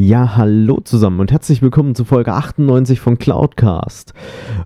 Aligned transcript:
Ja, 0.00 0.36
hallo 0.36 0.78
zusammen 0.78 1.18
und 1.18 1.32
herzlich 1.32 1.60
willkommen 1.60 1.96
zu 1.96 2.04
Folge 2.04 2.32
98 2.32 3.00
von 3.00 3.18
Cloudcast. 3.18 4.14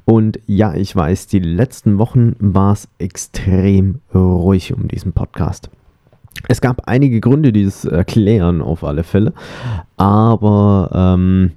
Und 0.04 0.38
ja, 0.46 0.74
ich 0.74 0.94
weiß, 0.94 1.26
die 1.26 1.38
letzten 1.38 1.96
Wochen 1.96 2.36
war 2.38 2.74
es 2.74 2.86
extrem 2.98 4.00
ruhig 4.14 4.74
um 4.74 4.88
diesen 4.88 5.14
Podcast. 5.14 5.70
Es 6.48 6.60
gab 6.60 6.86
einige 6.86 7.18
Gründe, 7.22 7.50
die 7.50 7.62
es 7.62 7.86
erklären 7.86 8.60
auf 8.60 8.84
alle 8.84 9.04
Fälle, 9.04 9.32
aber 9.96 10.90
ähm, 10.92 11.52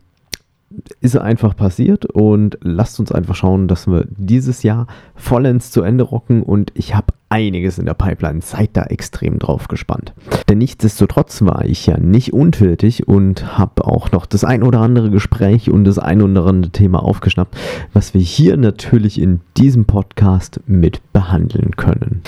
ist 1.01 1.17
einfach 1.17 1.55
passiert 1.55 2.05
und 2.05 2.57
lasst 2.61 2.99
uns 2.99 3.11
einfach 3.11 3.35
schauen, 3.35 3.67
dass 3.67 3.87
wir 3.87 4.05
dieses 4.09 4.63
Jahr 4.63 4.87
vollends 5.15 5.71
zu 5.71 5.81
Ende 5.81 6.03
rocken 6.03 6.43
und 6.43 6.71
ich 6.75 6.95
habe 6.95 7.13
einiges 7.29 7.79
in 7.79 7.85
der 7.85 7.95
Pipeline. 7.95 8.41
Seid 8.41 8.71
da 8.73 8.83
extrem 8.83 9.39
drauf 9.39 9.67
gespannt. 9.67 10.13
Denn 10.47 10.59
nichtsdestotrotz 10.59 11.41
war 11.41 11.65
ich 11.65 11.85
ja 11.85 11.97
nicht 11.97 12.33
untätig 12.33 13.07
und 13.07 13.57
habe 13.57 13.85
auch 13.85 14.11
noch 14.11 14.25
das 14.25 14.43
ein 14.43 14.63
oder 14.63 14.79
andere 14.79 15.09
Gespräch 15.09 15.69
und 15.69 15.83
das 15.85 15.99
ein 15.99 16.21
oder 16.21 16.45
andere 16.45 16.71
Thema 16.71 17.03
aufgeschnappt, 17.03 17.57
was 17.93 18.13
wir 18.13 18.21
hier 18.21 18.57
natürlich 18.57 19.19
in 19.19 19.41
diesem 19.57 19.85
Podcast 19.85 20.61
mit 20.65 21.01
behandeln 21.13 21.75
können. 21.75 22.21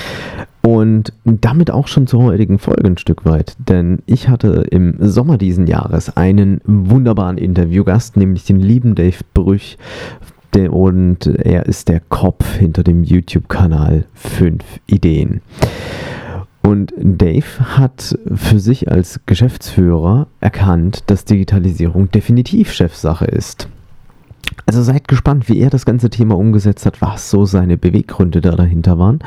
Und 0.70 1.14
damit 1.23 1.72
auch 1.72 1.88
schon 1.88 2.08
zur 2.08 2.23
heutigen 2.23 2.60
Folge 2.60 2.88
ein 2.88 2.98
Stück 2.98 3.23
weit, 3.23 3.56
denn 3.70 4.00
ich 4.06 4.28
hatte 4.28 4.66
im 4.70 4.96
Sommer 5.00 5.38
diesen 5.38 5.66
Jahres 5.66 6.18
einen 6.18 6.60
wunderbaren 6.66 7.38
Interviewgast, 7.38 8.18
nämlich 8.18 8.44
den 8.44 8.60
lieben 8.60 8.94
Dave 8.94 9.23
Brüch 9.34 9.78
und 10.70 11.26
er 11.28 11.68
ist 11.68 11.88
der 11.88 12.02
Kopf 12.02 12.56
hinter 12.56 12.84
dem 12.84 13.06
YouTube-Kanal 13.06 14.06
5 14.16 14.62
Ideen. 14.88 15.40
Und 16.64 16.94
Dave 16.98 17.78
hat 17.78 18.18
für 18.36 18.60
sich 18.60 18.92
als 18.92 19.22
Geschäftsführer 19.26 20.28
erkannt, 20.42 21.04
dass 21.08 21.23
Digitalisierung 21.23 22.12
definitiv 22.12 22.73
Chefsache 22.73 23.26
ist. 23.26 23.70
Also 24.66 24.81
seid 24.81 25.07
gespannt, 25.07 25.47
wie 25.49 25.59
er 25.59 25.69
das 25.69 25.85
ganze 25.85 26.09
Thema 26.09 26.38
umgesetzt 26.38 26.85
hat, 26.85 27.02
was 27.02 27.30
so 27.30 27.45
seine 27.45 27.77
Beweggründe 27.77 28.41
da 28.41 28.52
dahinter 28.52 28.99
waren 28.99 29.19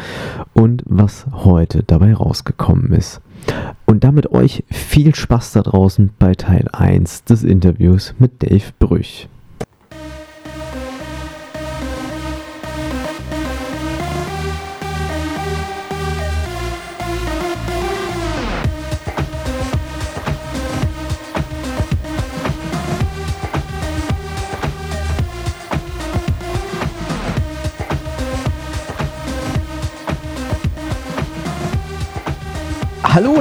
und 0.52 0.82
was 0.86 1.26
heute 1.32 1.82
dabei 1.82 2.14
rausgekommen 2.14 2.92
ist. 2.92 3.20
Und 3.86 4.04
damit 4.04 4.32
euch 4.32 4.64
viel 4.70 5.14
Spaß 5.14 5.52
da 5.52 5.62
draußen 5.62 6.10
bei 6.18 6.34
Teil 6.34 6.68
1 6.72 7.24
des 7.24 7.42
Interviews 7.42 8.14
mit 8.18 8.42
Dave 8.42 8.72
Brüch. 8.78 9.28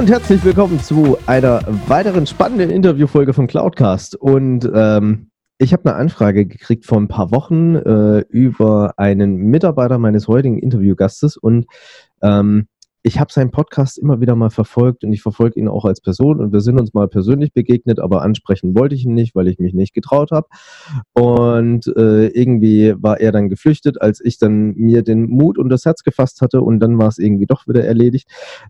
Und 0.00 0.08
herzlich 0.08 0.42
willkommen 0.44 0.80
zu 0.80 1.18
einer 1.26 1.60
weiteren 1.86 2.26
spannenden 2.26 2.70
Interviewfolge 2.70 3.34
von 3.34 3.46
Cloudcast. 3.46 4.16
Und 4.16 4.66
ähm, 4.74 5.30
ich 5.58 5.74
habe 5.74 5.90
eine 5.90 5.96
Anfrage 5.96 6.46
gekriegt 6.46 6.86
vor 6.86 6.98
ein 6.98 7.06
paar 7.06 7.30
Wochen 7.32 7.76
äh, 7.76 8.20
über 8.30 8.94
einen 8.96 9.36
Mitarbeiter 9.36 9.98
meines 9.98 10.26
heutigen 10.26 10.58
Interviewgastes 10.58 11.36
und 11.36 11.66
ähm, 12.22 12.66
ich 13.02 13.18
habe 13.18 13.32
seinen 13.32 13.50
Podcast 13.50 13.98
immer 13.98 14.20
wieder 14.20 14.36
mal 14.36 14.50
verfolgt 14.50 15.04
und 15.04 15.12
ich 15.12 15.22
verfolge 15.22 15.58
ihn 15.58 15.68
auch 15.68 15.84
als 15.84 16.00
Person 16.00 16.40
und 16.40 16.52
wir 16.52 16.60
sind 16.60 16.78
uns 16.78 16.92
mal 16.92 17.08
persönlich 17.08 17.52
begegnet, 17.52 17.98
aber 17.98 18.22
ansprechen 18.22 18.74
wollte 18.74 18.94
ich 18.94 19.04
ihn 19.04 19.14
nicht, 19.14 19.34
weil 19.34 19.48
ich 19.48 19.58
mich 19.58 19.72
nicht 19.72 19.94
getraut 19.94 20.30
habe. 20.30 20.48
Und 21.12 21.86
äh, 21.96 22.26
irgendwie 22.28 22.94
war 22.98 23.20
er 23.20 23.32
dann 23.32 23.48
geflüchtet, 23.48 24.00
als 24.00 24.20
ich 24.22 24.38
dann 24.38 24.74
mir 24.74 25.02
den 25.02 25.28
Mut 25.30 25.58
und 25.58 25.70
das 25.70 25.84
Herz 25.84 26.02
gefasst 26.02 26.40
hatte 26.42 26.60
und 26.60 26.80
dann 26.80 26.98
war 26.98 27.08
es 27.08 27.18
irgendwie 27.18 27.46
doch 27.46 27.66
wieder 27.66 27.84
erledigt. 27.84 28.28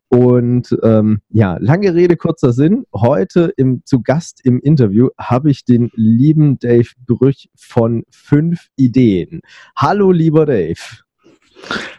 Und 0.08 0.76
ähm, 0.82 1.20
ja, 1.30 1.56
lange 1.58 1.94
Rede, 1.94 2.16
kurzer 2.16 2.52
Sinn. 2.52 2.84
Heute 2.94 3.52
im, 3.56 3.82
zu 3.84 4.02
Gast 4.02 4.40
im 4.44 4.60
Interview 4.60 5.08
habe 5.18 5.50
ich 5.50 5.64
den 5.64 5.90
lieben 5.94 6.58
Dave 6.58 6.88
Brüch 7.06 7.48
von 7.56 8.04
fünf 8.10 8.68
Ideen. 8.76 9.40
Hallo, 9.76 10.12
lieber 10.12 10.46
Dave. 10.46 11.09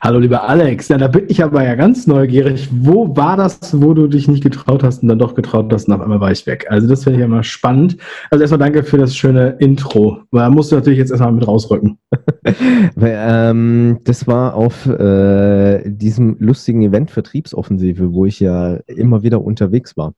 Hallo 0.01 0.19
lieber 0.19 0.49
Alex, 0.49 0.87
ja, 0.87 0.97
da 0.97 1.07
bin 1.07 1.25
ich 1.27 1.43
aber 1.43 1.63
ja 1.63 1.75
ganz 1.75 2.07
neugierig. 2.07 2.69
Wo 2.71 3.15
war 3.15 3.37
das, 3.37 3.59
wo 3.81 3.93
du 3.93 4.07
dich 4.07 4.27
nicht 4.27 4.43
getraut 4.43 4.83
hast 4.83 5.03
und 5.03 5.09
dann 5.09 5.19
doch 5.19 5.35
getraut 5.35 5.71
hast 5.71 5.87
und 5.87 5.93
auf 5.93 6.01
einmal 6.01 6.19
war 6.19 6.31
ich 6.31 6.45
weg? 6.47 6.65
Also 6.69 6.87
das 6.87 7.03
finde 7.03 7.19
ich 7.19 7.25
immer 7.25 7.43
spannend. 7.43 7.97
Also 8.31 8.41
erstmal 8.41 8.59
danke 8.59 8.83
für 8.83 8.97
das 8.97 9.15
schöne 9.15 9.57
Intro. 9.59 10.23
Da 10.31 10.49
musst 10.49 10.71
du 10.71 10.75
natürlich 10.75 10.99
jetzt 10.99 11.11
erstmal 11.11 11.31
mit 11.31 11.47
rausrücken. 11.47 11.99
ähm, 13.01 13.99
das 14.03 14.27
war 14.27 14.55
auf 14.55 14.87
äh, 14.87 15.83
diesem 15.85 16.37
lustigen 16.39 16.81
Event 16.81 17.11
Vertriebsoffensive, 17.11 18.13
wo 18.13 18.25
ich 18.25 18.39
ja 18.39 18.77
immer 18.87 19.23
wieder 19.23 19.41
unterwegs 19.41 19.97
war. 19.97 20.13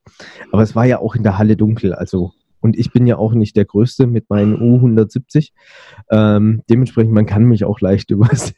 Aber 0.51 0.61
es 0.61 0.75
war 0.75 0.85
ja 0.85 0.99
auch 0.99 1.15
in 1.15 1.23
der 1.23 1.37
Halle 1.37 1.57
dunkel, 1.57 1.93
also 1.93 2.31
und 2.63 2.77
ich 2.77 2.91
bin 2.93 3.05
ja 3.05 3.17
auch 3.17 3.33
nicht 3.33 3.57
der 3.57 3.65
Größte 3.65 4.07
mit 4.07 4.29
meinen 4.29 4.55
U170. 4.55 5.49
Ähm, 6.09 6.61
dementsprechend, 6.69 7.11
man 7.11 7.25
kann 7.25 7.43
mich 7.43 7.65
auch 7.65 7.81
leicht 7.81 8.09
übersehen. 8.11 8.55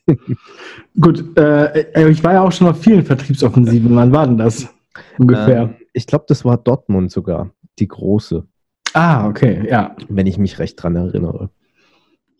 Gut, 0.99 1.37
äh, 1.37 2.09
ich 2.09 2.23
war 2.23 2.33
ja 2.33 2.41
auch 2.43 2.51
schon 2.51 2.67
auf 2.67 2.79
vielen 2.79 3.03
Vertriebsoffensiven. 3.03 3.95
Wann 3.95 4.11
war 4.11 4.27
denn 4.27 4.37
das 4.37 4.69
ungefähr? 5.17 5.63
Ähm, 5.63 5.75
ich 5.93 6.05
glaube, 6.05 6.25
das 6.27 6.45
war 6.45 6.57
Dortmund 6.57 7.11
sogar, 7.11 7.49
die 7.79 7.87
große. 7.87 8.45
Ah, 8.93 9.27
okay, 9.27 9.67
ja. 9.67 9.95
Wenn 10.07 10.27
ich 10.27 10.37
mich 10.37 10.59
recht 10.59 10.81
dran 10.81 10.95
erinnere. 10.95 11.49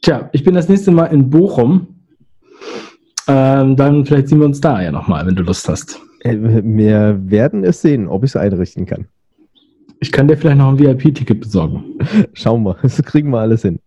Tja, 0.02 0.30
ich 0.34 0.44
bin 0.44 0.54
das 0.54 0.70
nächste 0.70 0.92
Mal 0.92 1.08
in 1.08 1.31
Bochum. 1.31 1.88
Ähm, 3.28 3.75
dann 3.75 4.06
vielleicht 4.06 4.28
sehen 4.28 4.40
wir 4.40 4.46
uns 4.46 4.62
da 4.62 4.81
ja 4.84 4.92
nochmal, 4.92 5.25
wenn 5.25 5.36
du 5.36 5.42
Lust 5.42 5.68
hast. 5.68 6.00
Äh, 6.20 6.38
wir 6.40 7.20
werden 7.25 7.64
es 7.64 7.81
sehen, 7.81 8.08
ob 8.08 8.24
ich 8.24 8.31
es 8.31 8.36
einrichten 8.36 8.86
kann. 8.86 9.08
Ich 10.06 10.12
kann 10.12 10.28
dir 10.28 10.38
vielleicht 10.38 10.60
noch 10.60 10.70
ein 10.70 10.78
VIP-Ticket 10.78 11.40
besorgen. 11.40 11.98
Schauen 12.34 12.62
wir, 12.62 12.78
das 12.80 13.02
kriegen 13.02 13.32
wir 13.32 13.40
alles 13.40 13.64
hin. 13.64 13.80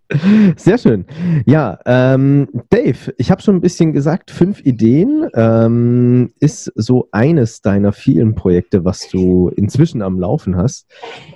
Sehr 0.57 0.77
schön. 0.77 1.05
Ja, 1.47 1.79
ähm, 1.87 2.49
Dave, 2.71 3.15
ich 3.19 3.31
habe 3.31 3.41
schon 3.41 3.55
ein 3.55 3.61
bisschen 3.61 3.93
gesagt, 3.93 4.33
fünf 4.33 4.61
Ideen 4.67 5.29
ähm, 5.35 6.33
ist 6.41 6.73
so 6.75 7.07
eines 7.13 7.61
deiner 7.61 7.93
vielen 7.93 8.35
Projekte, 8.35 8.85
was 8.85 9.09
du 9.09 9.53
inzwischen 9.55 10.03
am 10.03 10.19
Laufen 10.19 10.57
hast. 10.57 10.89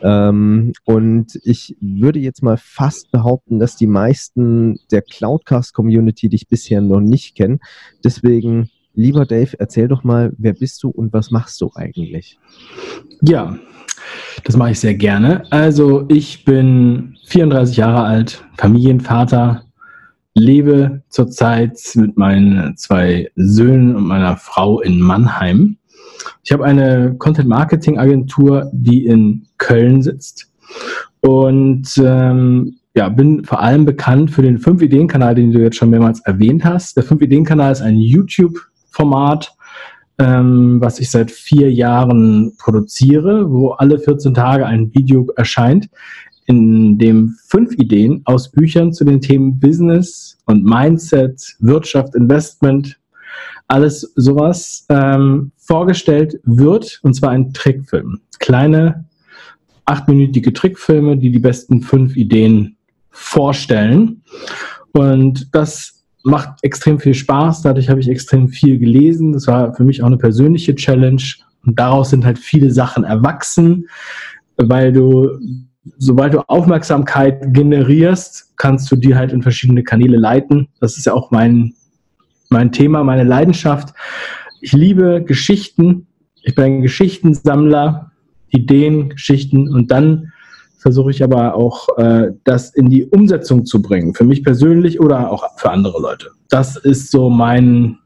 Ähm, 0.02 0.72
und 0.84 1.38
ich 1.44 1.76
würde 1.80 2.18
jetzt 2.18 2.42
mal 2.42 2.56
fast 2.56 3.12
behaupten, 3.12 3.60
dass 3.60 3.76
die 3.76 3.86
meisten 3.86 4.80
der 4.90 5.02
Cloudcast-Community 5.02 6.28
dich 6.28 6.48
bisher 6.48 6.80
noch 6.80 7.00
nicht 7.00 7.36
kennen. 7.36 7.60
Deswegen 8.02 8.68
Lieber 8.94 9.24
Dave, 9.24 9.58
erzähl 9.58 9.88
doch 9.88 10.04
mal, 10.04 10.32
wer 10.36 10.52
bist 10.52 10.82
du 10.82 10.90
und 10.90 11.12
was 11.12 11.30
machst 11.30 11.60
du 11.60 11.70
eigentlich? 11.74 12.38
Ja, 13.22 13.56
das 14.44 14.56
mache 14.56 14.72
ich 14.72 14.80
sehr 14.80 14.94
gerne. 14.94 15.44
Also 15.50 16.04
ich 16.08 16.44
bin 16.44 17.16
34 17.26 17.76
Jahre 17.76 18.02
alt, 18.02 18.44
Familienvater, 18.58 19.64
lebe 20.34 21.02
zurzeit 21.08 21.78
mit 21.94 22.16
meinen 22.16 22.76
zwei 22.76 23.30
Söhnen 23.36 23.96
und 23.96 24.04
meiner 24.04 24.36
Frau 24.36 24.80
in 24.80 25.00
Mannheim. 25.00 25.76
Ich 26.44 26.52
habe 26.52 26.64
eine 26.64 27.14
Content-Marketing-Agentur, 27.18 28.70
die 28.72 29.06
in 29.06 29.46
Köln 29.58 30.02
sitzt 30.02 30.50
und 31.20 31.86
ähm, 31.98 32.76
ja, 32.94 33.08
bin 33.08 33.44
vor 33.44 33.60
allem 33.60 33.84
bekannt 33.84 34.30
für 34.30 34.42
den 34.42 34.58
5-Ideen-Kanal, 34.58 35.34
den 35.34 35.52
du 35.52 35.60
jetzt 35.60 35.76
schon 35.76 35.90
mehrmals 35.90 36.20
erwähnt 36.20 36.64
hast. 36.64 36.96
Der 36.96 37.04
5-Ideen-Kanal 37.04 37.72
ist 37.72 37.80
ein 37.80 37.96
YouTube-Format, 38.92 39.54
ähm, 40.18 40.80
was 40.80 41.00
ich 41.00 41.10
seit 41.10 41.30
vier 41.30 41.72
Jahren 41.72 42.54
produziere, 42.58 43.50
wo 43.50 43.70
alle 43.70 43.98
14 43.98 44.34
Tage 44.34 44.66
ein 44.66 44.92
Video 44.94 45.26
erscheint, 45.36 45.88
in 46.46 46.98
dem 46.98 47.36
fünf 47.46 47.72
Ideen 47.74 48.22
aus 48.24 48.50
Büchern 48.50 48.92
zu 48.92 49.04
den 49.04 49.20
Themen 49.20 49.58
Business 49.58 50.38
und 50.46 50.64
Mindset, 50.64 51.56
Wirtschaft, 51.60 52.14
Investment 52.14 52.98
alles 53.68 54.12
sowas 54.16 54.84
ähm, 54.90 55.52
vorgestellt 55.56 56.38
wird, 56.44 57.00
und 57.02 57.14
zwar 57.14 57.30
ein 57.30 57.54
Trickfilm. 57.54 58.20
Kleine 58.38 59.06
achtminütige 59.86 60.52
Trickfilme, 60.52 61.16
die 61.16 61.30
die 61.30 61.38
besten 61.38 61.80
fünf 61.80 62.16
Ideen 62.16 62.76
vorstellen. 63.10 64.22
Und 64.92 65.54
das 65.54 66.01
macht 66.24 66.62
extrem 66.62 66.98
viel 66.98 67.14
Spaß. 67.14 67.62
Dadurch 67.62 67.88
habe 67.88 68.00
ich 68.00 68.08
extrem 68.08 68.48
viel 68.48 68.78
gelesen. 68.78 69.32
Das 69.32 69.46
war 69.46 69.74
für 69.74 69.84
mich 69.84 70.02
auch 70.02 70.06
eine 70.06 70.18
persönliche 70.18 70.74
Challenge. 70.74 71.22
Und 71.64 71.78
daraus 71.78 72.10
sind 72.10 72.24
halt 72.24 72.38
viele 72.38 72.70
Sachen 72.70 73.04
erwachsen, 73.04 73.88
weil 74.56 74.92
du, 74.92 75.30
sobald 75.98 76.34
du 76.34 76.40
Aufmerksamkeit 76.48 77.54
generierst, 77.54 78.56
kannst 78.56 78.90
du 78.90 78.96
die 78.96 79.14
halt 79.14 79.32
in 79.32 79.42
verschiedene 79.42 79.82
Kanäle 79.82 80.16
leiten. 80.16 80.68
Das 80.80 80.96
ist 80.96 81.06
ja 81.06 81.14
auch 81.14 81.30
mein, 81.30 81.74
mein 82.50 82.72
Thema, 82.72 83.04
meine 83.04 83.24
Leidenschaft. 83.24 83.94
Ich 84.60 84.72
liebe 84.72 85.22
Geschichten. 85.24 86.06
Ich 86.42 86.54
bin 86.54 86.64
ein 86.64 86.82
Geschichtensammler, 86.82 88.10
Ideen, 88.48 89.10
Geschichten 89.10 89.68
und 89.68 89.90
dann 89.90 90.31
versuche 90.82 91.12
ich 91.12 91.22
aber 91.22 91.54
auch, 91.54 91.96
äh, 91.96 92.32
das 92.44 92.70
in 92.74 92.90
die 92.90 93.04
Umsetzung 93.04 93.64
zu 93.64 93.80
bringen. 93.80 94.14
Für 94.14 94.24
mich 94.24 94.42
persönlich 94.42 95.00
oder 95.00 95.30
auch 95.30 95.56
für 95.56 95.70
andere 95.70 96.00
Leute. 96.00 96.30
Das 96.50 96.76
ist 96.76 97.10
so 97.10 97.30
mein, 97.30 97.98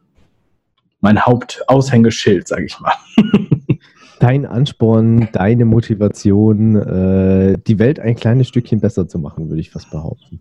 mein 1.00 1.20
Hauptaushängeschild, 1.20 2.46
sage 2.46 2.67
ich 2.67 2.78
mal. 2.78 2.93
Dein 4.20 4.46
Ansporn, 4.46 5.28
deine 5.32 5.67
Motivation, 5.67 6.75
äh, 6.76 7.58
die 7.67 7.78
Welt 7.78 8.00
ein 8.00 8.17
kleines 8.17 8.49
Stückchen 8.49 8.81
besser 8.81 9.06
zu 9.06 9.19
machen, 9.19 9.50
würde 9.50 9.61
ich 9.61 9.70
fast 9.70 9.90
behaupten. 9.90 10.40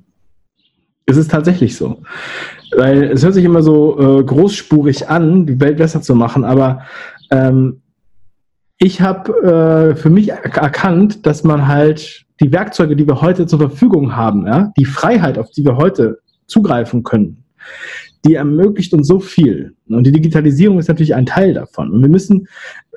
Es 1.05 1.17
ist 1.17 1.29
tatsächlich 1.29 1.75
so. 1.75 2.01
Weil 2.75 3.03
es 3.03 3.23
hört 3.23 3.33
sich 3.33 3.43
immer 3.43 3.61
so 3.61 3.99
äh, 3.99 4.23
großspurig 4.23 5.09
an, 5.09 5.45
die 5.45 5.59
Welt 5.59 5.77
besser 5.77 6.01
zu 6.01 6.15
machen, 6.15 6.45
aber 6.45 6.83
ähm, 7.31 7.81
ich 8.77 9.01
habe 9.01 9.93
äh, 9.93 9.95
für 9.95 10.09
mich 10.09 10.29
erkannt, 10.29 11.25
dass 11.25 11.43
man 11.43 11.67
halt 11.67 12.25
die 12.41 12.51
Werkzeuge, 12.51 12.95
die 12.95 13.07
wir 13.07 13.21
heute 13.21 13.47
zur 13.47 13.59
Verfügung 13.59 14.15
haben, 14.15 14.45
ja, 14.45 14.73
die 14.77 14.85
Freiheit, 14.85 15.37
auf 15.37 15.49
die 15.51 15.63
wir 15.63 15.77
heute 15.77 16.19
zugreifen 16.47 17.03
können, 17.03 17.45
die 18.25 18.35
ermöglicht 18.35 18.93
uns 18.93 19.07
so 19.07 19.19
viel. 19.19 19.73
Und 19.87 20.05
die 20.05 20.11
Digitalisierung 20.11 20.79
ist 20.79 20.89
natürlich 20.89 21.15
ein 21.15 21.25
Teil 21.25 21.53
davon. 21.53 21.91
Und 21.91 22.01
wir 22.01 22.09
müssen, 22.09 22.47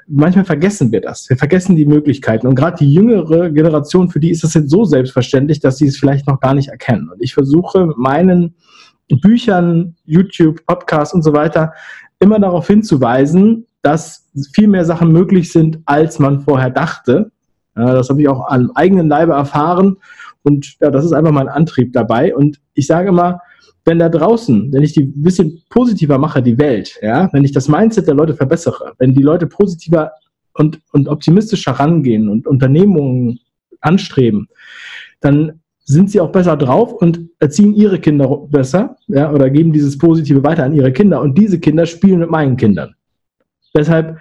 manchmal 0.09 0.45
vergessen 0.45 0.91
wir 0.91 1.01
das. 1.01 1.29
Wir 1.29 1.37
vergessen 1.37 1.77
die 1.77 1.87
Möglichkeiten. 1.87 2.49
Und 2.49 2.57
gerade 2.57 2.79
die 2.79 2.93
jüngere 2.93 3.51
Generation, 3.51 4.11
für 4.11 4.21
die 4.21 4.31
ist 4.31 4.43
das 4.43 4.55
jetzt 4.55 4.71
so 4.71 4.85
selbstverständlich, 4.85 5.61
dass 5.61 5.79
sie 5.79 5.87
es 5.87 5.99
vielleicht 5.99 6.27
noch 6.27 6.41
gar 6.41 6.55
nicht 6.55 6.69
erkennen. 6.69 7.09
Und 7.11 7.23
ich 7.23 7.35
versuche 7.35 7.93
meinen 7.97 8.57
Büchern, 9.23 9.95
YouTube, 10.05 10.67
Podcasts 10.67 11.15
und 11.15 11.23
so 11.23 11.33
weiter 11.33 11.73
immer 12.21 12.41
darauf 12.41 12.67
hinzuweisen, 12.67 13.68
dass 13.83 14.29
viel 14.55 14.69
mehr 14.69 14.85
Sachen 14.85 15.13
möglich 15.13 15.53
sind, 15.53 15.79
als 15.87 16.19
man 16.19 16.41
vorher 16.41 16.71
dachte 16.71 17.31
das 17.79 18.09
habe 18.09 18.21
ich 18.21 18.29
auch 18.29 18.49
am 18.49 18.73
eigenen 18.75 19.09
Leibe 19.09 19.33
erfahren 19.33 19.97
und 20.43 20.77
ja, 20.81 20.91
das 20.91 21.05
ist 21.05 21.13
einfach 21.13 21.33
mein 21.33 21.49
Antrieb 21.49 21.93
dabei. 21.93 22.35
Und 22.35 22.61
ich 22.75 22.87
sage 22.87 23.09
immer, 23.09 23.41
wenn 23.85 23.99
da 23.99 24.09
draußen, 24.09 24.73
wenn 24.73 24.83
ich 24.83 24.93
die 24.93 25.05
ein 25.05 25.23
bisschen 25.23 25.63
positiver 25.71 26.19
mache, 26.19 26.43
die 26.43 26.59
Welt, 26.59 26.99
ja, 27.03 27.29
wenn 27.33 27.45
ich 27.45 27.53
das 27.53 27.69
Mindset 27.69 28.07
der 28.07 28.15
Leute 28.15 28.35
verbessere, 28.35 28.95
wenn 28.99 29.15
die 29.15 29.23
Leute 29.23 29.47
positiver 29.47 30.13
und, 30.55 30.81
und 30.93 31.09
optimistischer 31.09 31.73
rangehen 31.73 32.29
und 32.29 32.47
Unternehmungen 32.47 33.39
anstreben, 33.81 34.49
dann 35.21 35.61
sind 35.85 36.11
sie 36.11 36.21
auch 36.21 36.33
besser 36.33 36.57
drauf 36.57 36.93
und 36.93 37.31
erziehen 37.39 37.75
ihre 37.75 37.99
Kinder 37.99 38.29
besser, 38.51 38.97
ja, 39.07 39.33
oder 39.33 39.49
geben 39.49 39.73
dieses 39.73 39.97
Positive 39.97 40.43
weiter 40.43 40.65
an 40.65 40.75
ihre 40.75 40.93
Kinder 40.93 41.23
und 41.23 41.39
diese 41.39 41.61
Kinder 41.61 41.87
spielen 41.87 42.19
mit 42.19 42.31
meinen 42.31 42.57
Kindern. 42.57 42.95
Deshalb, 43.79 44.19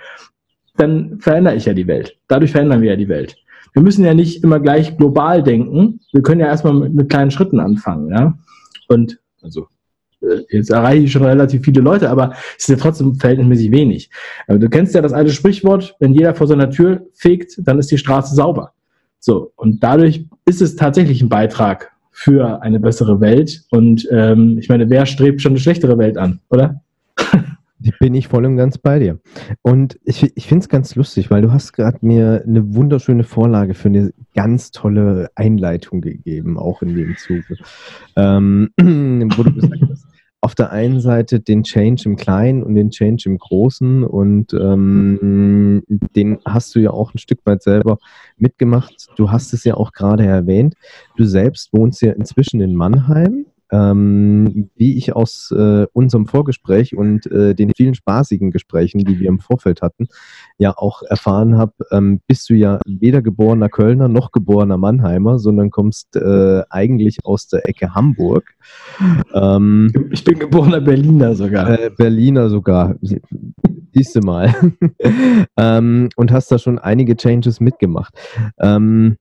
dann 0.78 1.20
verändere 1.20 1.56
ich 1.56 1.66
ja 1.66 1.74
die 1.74 1.88
Welt. 1.88 2.18
Dadurch 2.28 2.52
verändern 2.52 2.82
wir 2.82 2.92
ja 2.92 2.96
die 2.96 3.10
Welt 3.10 3.36
wir 3.78 3.84
müssen 3.84 4.04
ja 4.04 4.16
nicht 4.16 4.44
immer 4.44 4.60
gleich 4.60 4.98
global 4.98 5.44
denken. 5.44 6.00
Wir 6.12 6.24
können 6.24 6.42
ja 6.42 6.48
erstmal 6.48 6.74
mit, 6.74 6.96
mit 6.96 7.10
kleinen 7.10 7.30
Schritten 7.30 7.60
anfangen, 7.60 8.10
ja. 8.10 8.36
Und 8.88 9.20
also 9.44 9.68
äh, 10.22 10.42
jetzt 10.50 10.72
erreiche 10.72 11.04
ich 11.04 11.12
schon 11.12 11.24
relativ 11.24 11.64
viele 11.64 11.82
Leute, 11.82 12.10
aber 12.10 12.34
es 12.58 12.68
ist 12.68 12.70
ja 12.70 12.76
trotzdem 12.78 13.14
verhältnismäßig 13.14 13.72
wenig. 13.72 14.10
Aber 14.48 14.58
du 14.58 14.68
kennst 14.68 14.96
ja 14.96 15.02
das 15.04 15.14
alte 15.14 15.32
Sprichwort, 15.32 15.96
wenn 16.00 16.16
jeder 16.16 16.34
vor 16.34 16.48
seiner 16.48 16.72
Tür 16.72 17.06
fegt, 17.14 17.54
dann 17.60 17.78
ist 17.78 17.92
die 17.92 18.00
Straße 18.00 18.34
sauber. 18.34 18.72
So, 19.20 19.52
und 19.56 19.84
dadurch 19.84 20.26
ist 20.46 20.64
es 20.64 20.76
tatsächlich 20.76 21.22
ein 21.22 21.30
Beitrag 21.30 21.92
für 22.10 22.64
eine 22.64 22.80
bessere 22.80 23.22
Welt. 23.22 23.62
Und 23.70 24.08
ähm, 24.12 24.58
ich 24.58 24.70
meine, 24.70 24.90
wer 24.90 25.06
strebt 25.06 25.40
schon 25.40 25.52
eine 25.52 25.60
schlechtere 25.60 26.00
Welt 26.00 26.18
an, 26.18 26.40
oder? 26.50 26.82
Bin 28.00 28.16
ich 28.16 28.28
voll 28.28 28.46
und 28.46 28.58
ganz 28.58 28.78
bei 28.78 29.00
dir. 29.00 29.20
Und 29.62 30.00
ich, 30.04 30.36
ich 30.36 30.48
finde 30.48 30.64
es 30.64 30.70
ganz 30.70 30.96
lustig, 30.96 31.30
weil 31.30 31.42
du 31.42 31.52
hast 31.52 31.74
gerade 31.74 32.00
mir 32.02 32.44
eine 32.46 32.74
wunderschöne 32.74 33.24
Vorlage 33.24 33.76
für 33.76 33.90
eine 33.90 34.12
ganz 34.34 34.72
tolle 34.72 35.30
Einleitung 35.36 36.02
gegeben, 36.02 36.58
auch 36.58 36.82
in 36.82 36.96
dem 36.96 37.16
Zuge. 37.18 37.58
Ähm, 38.16 38.70
wo 38.80 39.44
du 39.44 39.54
gesagt 39.54 39.82
hast, 39.90 40.08
auf 40.42 40.56
der 40.56 40.72
einen 40.72 41.02
Seite 41.02 41.40
den 41.40 41.64
Change 41.64 42.04
im 42.06 42.16
Kleinen 42.16 42.64
und 42.64 42.76
den 42.76 42.90
Change 42.90 43.24
im 43.26 43.38
Großen 43.38 44.04
und 44.04 44.54
ähm, 44.54 45.84
den 46.16 46.40
hast 46.46 46.76
du 46.76 46.80
ja 46.80 46.92
auch 46.92 47.14
ein 47.14 47.18
Stück 47.18 47.40
weit 47.46 47.64
selber 47.64 47.98
mitgemacht. 48.38 49.08
Du 49.18 49.32
hast 49.32 49.54
es 49.54 49.64
ja 49.64 49.74
auch 49.76 49.92
gerade 49.92 50.26
erwähnt. 50.26 50.76
Du 51.16 51.26
selbst 51.26 51.74
wohnst 51.74 52.02
ja 52.02 52.12
inzwischen 52.12 52.62
in 52.62 52.76
Mannheim 52.76 53.48
ähm, 53.72 54.70
wie 54.76 54.98
ich 54.98 55.16
aus 55.16 55.52
äh, 55.52 55.86
unserem 55.94 56.26
Vorgespräch 56.26 56.96
und 56.96 57.26
äh, 57.32 57.54
den 57.54 57.72
vielen 57.76 57.96
spaßigen 57.96 58.52
Gesprächen, 58.52 59.00
die 59.00 59.20
wir 59.20 59.28
im 59.28 59.40
Vorfeld 59.40 59.82
hatten, 59.82 60.08
ja 60.58 60.74
auch 60.76 61.04
erfahren 61.04 61.58
habe, 61.58 61.74
ähm, 61.92 62.22
bist 62.28 62.50
du 62.50 62.54
ja 62.54 62.80
weder 62.86 63.22
geborener 63.22 63.70
Kölner 63.70 64.08
noch 64.08 64.32
geborener 64.32 64.78
Mannheimer, 64.78 65.40
sondern 65.40 65.70
kommst 65.70 66.16
äh, 66.16 66.64
eigentlich 66.70 67.18
aus 67.24 67.48
der 67.48 67.68
Ecke 67.68 67.94
Hamburg. 67.94 68.56
Ähm, 69.34 69.92
ich 70.12 70.24
bin 70.24 70.40
geborener 70.40 70.82
Berliner 70.82 71.36
sogar. 71.36 71.70
Äh, 71.80 71.90
Berliner 71.90 72.50
sogar. 72.50 72.96
Siehst 73.02 74.16
du 74.16 74.20
mal. 74.22 74.54
ähm, 75.58 76.10
und 76.16 76.32
hast 76.32 76.52
da 76.52 76.58
schon 76.58 76.80
einige 76.80 77.16
Changes 77.16 77.60
mitgemacht. 77.60 78.14
Ähm, 78.60 79.18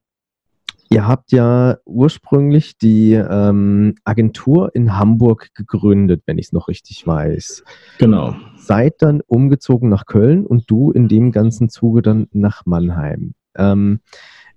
Ihr 0.88 1.06
habt 1.06 1.32
ja 1.32 1.78
ursprünglich 1.84 2.78
die 2.78 3.12
ähm, 3.12 3.94
Agentur 4.04 4.74
in 4.74 4.96
Hamburg 4.96 5.54
gegründet, 5.54 6.22
wenn 6.26 6.38
ich 6.38 6.46
es 6.46 6.52
noch 6.52 6.68
richtig 6.68 7.06
weiß. 7.06 7.64
Genau. 7.98 8.36
Seid 8.56 9.02
dann 9.02 9.20
umgezogen 9.26 9.88
nach 9.88 10.06
Köln 10.06 10.46
und 10.46 10.70
du 10.70 10.92
in 10.92 11.08
dem 11.08 11.32
ganzen 11.32 11.68
Zuge 11.68 12.02
dann 12.02 12.28
nach 12.32 12.66
Mannheim. 12.66 13.34
Ähm, 13.56 14.00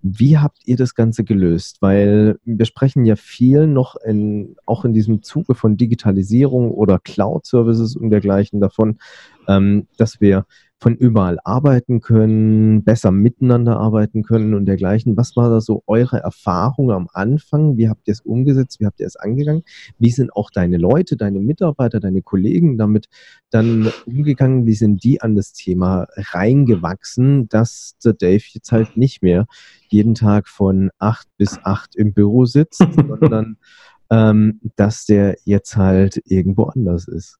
wie 0.01 0.37
habt 0.37 0.59
ihr 0.65 0.77
das 0.77 0.95
Ganze 0.95 1.23
gelöst? 1.23 1.81
Weil 1.81 2.39
wir 2.45 2.65
sprechen 2.65 3.03
ja 3.05 3.15
viel 3.15 3.67
noch 3.67 3.95
in, 3.97 4.55
auch 4.65 4.85
in 4.85 4.93
diesem 4.93 5.23
Zuge 5.23 5.55
von 5.55 5.75
Digitalisierung 5.75 6.71
oder 6.71 6.99
Cloud-Services 6.99 7.97
und 7.97 8.09
dergleichen 8.09 8.61
davon, 8.61 8.99
ähm, 9.47 9.87
dass 9.97 10.21
wir 10.21 10.45
von 10.79 10.95
überall 10.95 11.39
arbeiten 11.43 11.99
können, 11.99 12.83
besser 12.85 13.11
miteinander 13.11 13.77
arbeiten 13.77 14.23
können 14.23 14.53
und 14.53 14.65
dergleichen. 14.65 15.17
Was 15.17 15.35
war 15.35 15.49
da 15.49 15.59
so 15.59 15.83
eure 15.87 16.19
Erfahrung 16.19 16.91
am 16.91 17.09
Anfang? 17.13 17.77
Wie 17.77 17.89
habt 17.89 18.07
ihr 18.07 18.13
es 18.13 18.21
umgesetzt? 18.21 18.79
Wie 18.79 18.85
habt 18.85 19.01
ihr 19.01 19.07
es 19.07 19.17
angegangen? 19.17 19.63
Wie 19.97 20.11
sind 20.11 20.33
auch 20.33 20.49
deine 20.49 20.77
Leute, 20.77 21.17
deine 21.17 21.41
Mitarbeiter, 21.41 21.99
deine 21.99 22.21
Kollegen 22.21 22.77
damit 22.77 23.09
dann 23.49 23.91
umgegangen? 24.05 24.65
Wie 24.65 24.73
sind 24.73 25.03
die 25.03 25.21
an 25.21 25.35
das 25.35 25.51
Thema 25.51 26.07
reingewachsen, 26.15 27.49
dass 27.49 27.97
der 28.03 28.13
Dave 28.13 28.43
jetzt 28.53 28.71
halt 28.71 28.95
nicht 28.95 29.21
mehr 29.21 29.47
jeden 29.89 30.15
Tag 30.15 30.47
von 30.47 30.91
acht 30.97 31.27
bis 31.37 31.59
acht 31.63 31.95
im 31.97 32.13
Büro 32.13 32.45
sitzt, 32.45 32.79
sondern 32.95 33.57
ähm, 34.09 34.61
dass 34.77 35.05
der 35.05 35.35
jetzt 35.43 35.75
halt 35.75 36.21
irgendwo 36.25 36.63
anders 36.63 37.09
ist? 37.09 37.37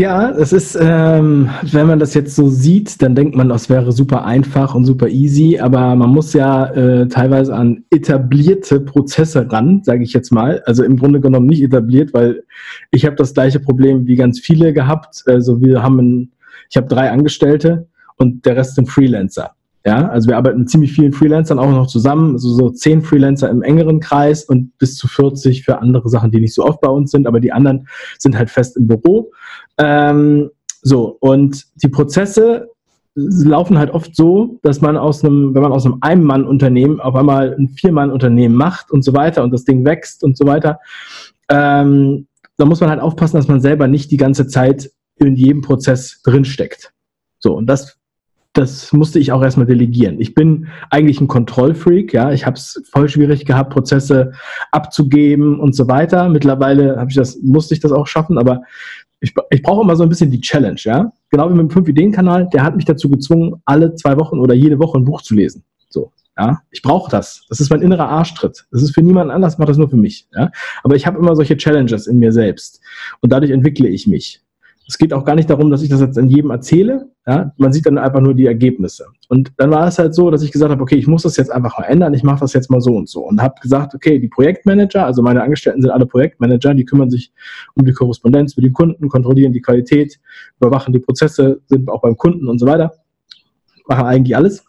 Ja, 0.00 0.30
es 0.30 0.54
ist, 0.54 0.78
ähm, 0.80 1.50
wenn 1.60 1.86
man 1.86 1.98
das 1.98 2.14
jetzt 2.14 2.34
so 2.34 2.48
sieht, 2.48 3.02
dann 3.02 3.14
denkt 3.14 3.36
man, 3.36 3.50
das 3.50 3.68
wäre 3.68 3.92
super 3.92 4.24
einfach 4.24 4.74
und 4.74 4.86
super 4.86 5.08
easy, 5.08 5.58
aber 5.58 5.94
man 5.94 6.08
muss 6.08 6.32
ja 6.32 6.68
äh, 6.72 7.06
teilweise 7.06 7.54
an 7.54 7.84
etablierte 7.90 8.80
Prozesse 8.80 9.52
ran, 9.52 9.82
sage 9.84 10.02
ich 10.02 10.14
jetzt 10.14 10.30
mal. 10.30 10.62
Also 10.64 10.84
im 10.84 10.96
Grunde 10.96 11.20
genommen 11.20 11.44
nicht 11.44 11.62
etabliert, 11.62 12.14
weil 12.14 12.44
ich 12.90 13.04
habe 13.04 13.16
das 13.16 13.34
gleiche 13.34 13.60
Problem 13.60 14.06
wie 14.06 14.16
ganz 14.16 14.40
viele 14.40 14.72
gehabt. 14.72 15.22
Also 15.26 15.60
wir 15.60 15.82
haben, 15.82 15.98
ein, 15.98 16.32
ich 16.70 16.78
habe 16.78 16.88
drei 16.88 17.10
Angestellte 17.10 17.86
und 18.16 18.46
der 18.46 18.56
Rest 18.56 18.76
sind 18.76 18.88
Freelancer. 18.88 19.50
Ja, 19.84 20.08
also 20.08 20.28
wir 20.28 20.36
arbeiten 20.36 20.60
mit 20.60 20.70
ziemlich 20.70 20.92
vielen 20.92 21.12
Freelancern 21.12 21.58
auch 21.58 21.70
noch 21.70 21.86
zusammen, 21.86 22.32
also 22.34 22.50
so 22.50 22.70
zehn 22.70 23.00
Freelancer 23.00 23.48
im 23.48 23.62
engeren 23.62 23.98
Kreis 24.00 24.44
und 24.44 24.76
bis 24.76 24.96
zu 24.96 25.08
40 25.08 25.64
für 25.64 25.78
andere 25.78 26.08
Sachen, 26.10 26.30
die 26.30 26.40
nicht 26.40 26.54
so 26.54 26.64
oft 26.64 26.82
bei 26.82 26.90
uns 26.90 27.10
sind, 27.10 27.26
aber 27.26 27.40
die 27.40 27.52
anderen 27.52 27.88
sind 28.18 28.36
halt 28.36 28.50
fest 28.50 28.76
im 28.76 28.86
Büro. 28.86 29.32
Ähm, 29.78 30.50
so, 30.82 31.16
und 31.20 31.64
die 31.82 31.88
Prozesse 31.88 32.68
laufen 33.14 33.78
halt 33.78 33.90
oft 33.90 34.14
so, 34.14 34.58
dass 34.62 34.82
man 34.82 34.96
aus 34.96 35.24
einem, 35.24 35.54
wenn 35.54 35.62
man 35.62 35.72
aus 35.72 35.86
einem 35.86 35.98
Ein-Mann-Unternehmen 36.02 37.00
auf 37.00 37.14
einmal 37.14 37.56
ein 37.58 37.68
Vier-Mann-Unternehmen 37.68 38.54
macht 38.54 38.90
und 38.90 39.02
so 39.02 39.14
weiter 39.14 39.42
und 39.42 39.50
das 39.50 39.64
Ding 39.64 39.84
wächst 39.84 40.22
und 40.22 40.36
so 40.36 40.46
weiter, 40.46 40.78
ähm, 41.48 42.26
da 42.56 42.66
muss 42.66 42.80
man 42.80 42.90
halt 42.90 43.00
aufpassen, 43.00 43.36
dass 43.36 43.48
man 43.48 43.60
selber 43.60 43.88
nicht 43.88 44.10
die 44.10 44.18
ganze 44.18 44.46
Zeit 44.46 44.90
in 45.16 45.36
jedem 45.36 45.62
Prozess 45.62 46.20
drinsteckt. 46.22 46.92
So, 47.38 47.56
und 47.56 47.66
das 47.66 47.99
das 48.52 48.92
musste 48.92 49.18
ich 49.20 49.30
auch 49.30 49.42
erstmal 49.42 49.66
delegieren. 49.66 50.20
Ich 50.20 50.34
bin 50.34 50.68
eigentlich 50.90 51.20
ein 51.20 51.28
Kontrollfreak, 51.28 52.12
ja. 52.12 52.32
Ich 52.32 52.46
habe 52.46 52.56
es 52.56 52.82
voll 52.90 53.08
schwierig 53.08 53.44
gehabt, 53.44 53.72
Prozesse 53.72 54.32
abzugeben 54.72 55.60
und 55.60 55.76
so 55.76 55.86
weiter. 55.86 56.28
Mittlerweile 56.28 57.04
ich 57.08 57.14
das, 57.14 57.38
musste 57.42 57.74
ich 57.74 57.80
das 57.80 57.92
auch 57.92 58.08
schaffen, 58.08 58.38
aber 58.38 58.62
ich, 59.20 59.34
ich 59.50 59.62
brauche 59.62 59.82
immer 59.82 59.94
so 59.94 60.02
ein 60.02 60.08
bisschen 60.08 60.30
die 60.30 60.40
Challenge, 60.40 60.80
ja. 60.82 61.12
Genau 61.30 61.48
wie 61.48 61.54
mit 61.54 61.70
dem 61.70 61.84
5-Ideen-Kanal, 61.84 62.48
der 62.52 62.64
hat 62.64 62.74
mich 62.74 62.86
dazu 62.86 63.08
gezwungen, 63.08 63.62
alle 63.66 63.94
zwei 63.94 64.18
Wochen 64.18 64.40
oder 64.40 64.54
jede 64.54 64.78
Woche 64.80 64.98
ein 64.98 65.04
Buch 65.04 65.22
zu 65.22 65.34
lesen. 65.34 65.62
So, 65.88 66.12
ja. 66.36 66.60
Ich 66.70 66.82
brauche 66.82 67.10
das. 67.10 67.44
Das 67.48 67.60
ist 67.60 67.70
mein 67.70 67.82
innerer 67.82 68.08
Arschtritt. 68.08 68.66
Das 68.72 68.82
ist 68.82 68.94
für 68.94 69.02
niemanden 69.02 69.30
anders, 69.30 69.58
mache 69.58 69.68
das 69.68 69.76
nur 69.76 69.90
für 69.90 69.96
mich, 69.96 70.26
ja. 70.34 70.50
Aber 70.82 70.96
ich 70.96 71.06
habe 71.06 71.18
immer 71.18 71.36
solche 71.36 71.56
Challenges 71.56 72.08
in 72.08 72.18
mir 72.18 72.32
selbst. 72.32 72.80
Und 73.20 73.32
dadurch 73.32 73.52
entwickle 73.52 73.88
ich 73.88 74.08
mich. 74.08 74.42
Es 74.90 74.98
geht 74.98 75.12
auch 75.12 75.24
gar 75.24 75.36
nicht 75.36 75.48
darum, 75.48 75.70
dass 75.70 75.82
ich 75.82 75.88
das 75.88 76.00
jetzt 76.00 76.18
an 76.18 76.28
jedem 76.28 76.50
erzähle. 76.50 77.06
Ja? 77.24 77.52
Man 77.58 77.72
sieht 77.72 77.86
dann 77.86 77.96
einfach 77.96 78.20
nur 78.20 78.34
die 78.34 78.46
Ergebnisse. 78.46 79.06
Und 79.28 79.52
dann 79.56 79.70
war 79.70 79.86
es 79.86 80.00
halt 80.00 80.16
so, 80.16 80.32
dass 80.32 80.42
ich 80.42 80.50
gesagt 80.50 80.72
habe, 80.72 80.82
okay, 80.82 80.96
ich 80.96 81.06
muss 81.06 81.22
das 81.22 81.36
jetzt 81.36 81.52
einfach 81.52 81.78
mal 81.78 81.84
ändern. 81.84 82.12
Ich 82.12 82.24
mache 82.24 82.40
das 82.40 82.54
jetzt 82.54 82.72
mal 82.72 82.80
so 82.80 82.96
und 82.96 83.08
so. 83.08 83.24
Und 83.24 83.40
habe 83.40 83.54
gesagt, 83.62 83.94
okay, 83.94 84.18
die 84.18 84.26
Projektmanager, 84.26 85.06
also 85.06 85.22
meine 85.22 85.44
Angestellten 85.44 85.80
sind 85.80 85.92
alle 85.92 86.06
Projektmanager, 86.06 86.74
die 86.74 86.84
kümmern 86.84 87.08
sich 87.08 87.32
um 87.76 87.86
die 87.86 87.92
Korrespondenz 87.92 88.56
mit 88.56 88.66
den 88.66 88.72
Kunden, 88.72 89.08
kontrollieren 89.08 89.52
die 89.52 89.62
Qualität, 89.62 90.18
überwachen 90.58 90.92
die 90.92 90.98
Prozesse, 90.98 91.60
sind 91.66 91.88
auch 91.88 92.02
beim 92.02 92.16
Kunden 92.16 92.48
und 92.48 92.58
so 92.58 92.66
weiter. 92.66 92.92
Machen 93.86 94.06
eigentlich 94.06 94.36
alles. 94.36 94.64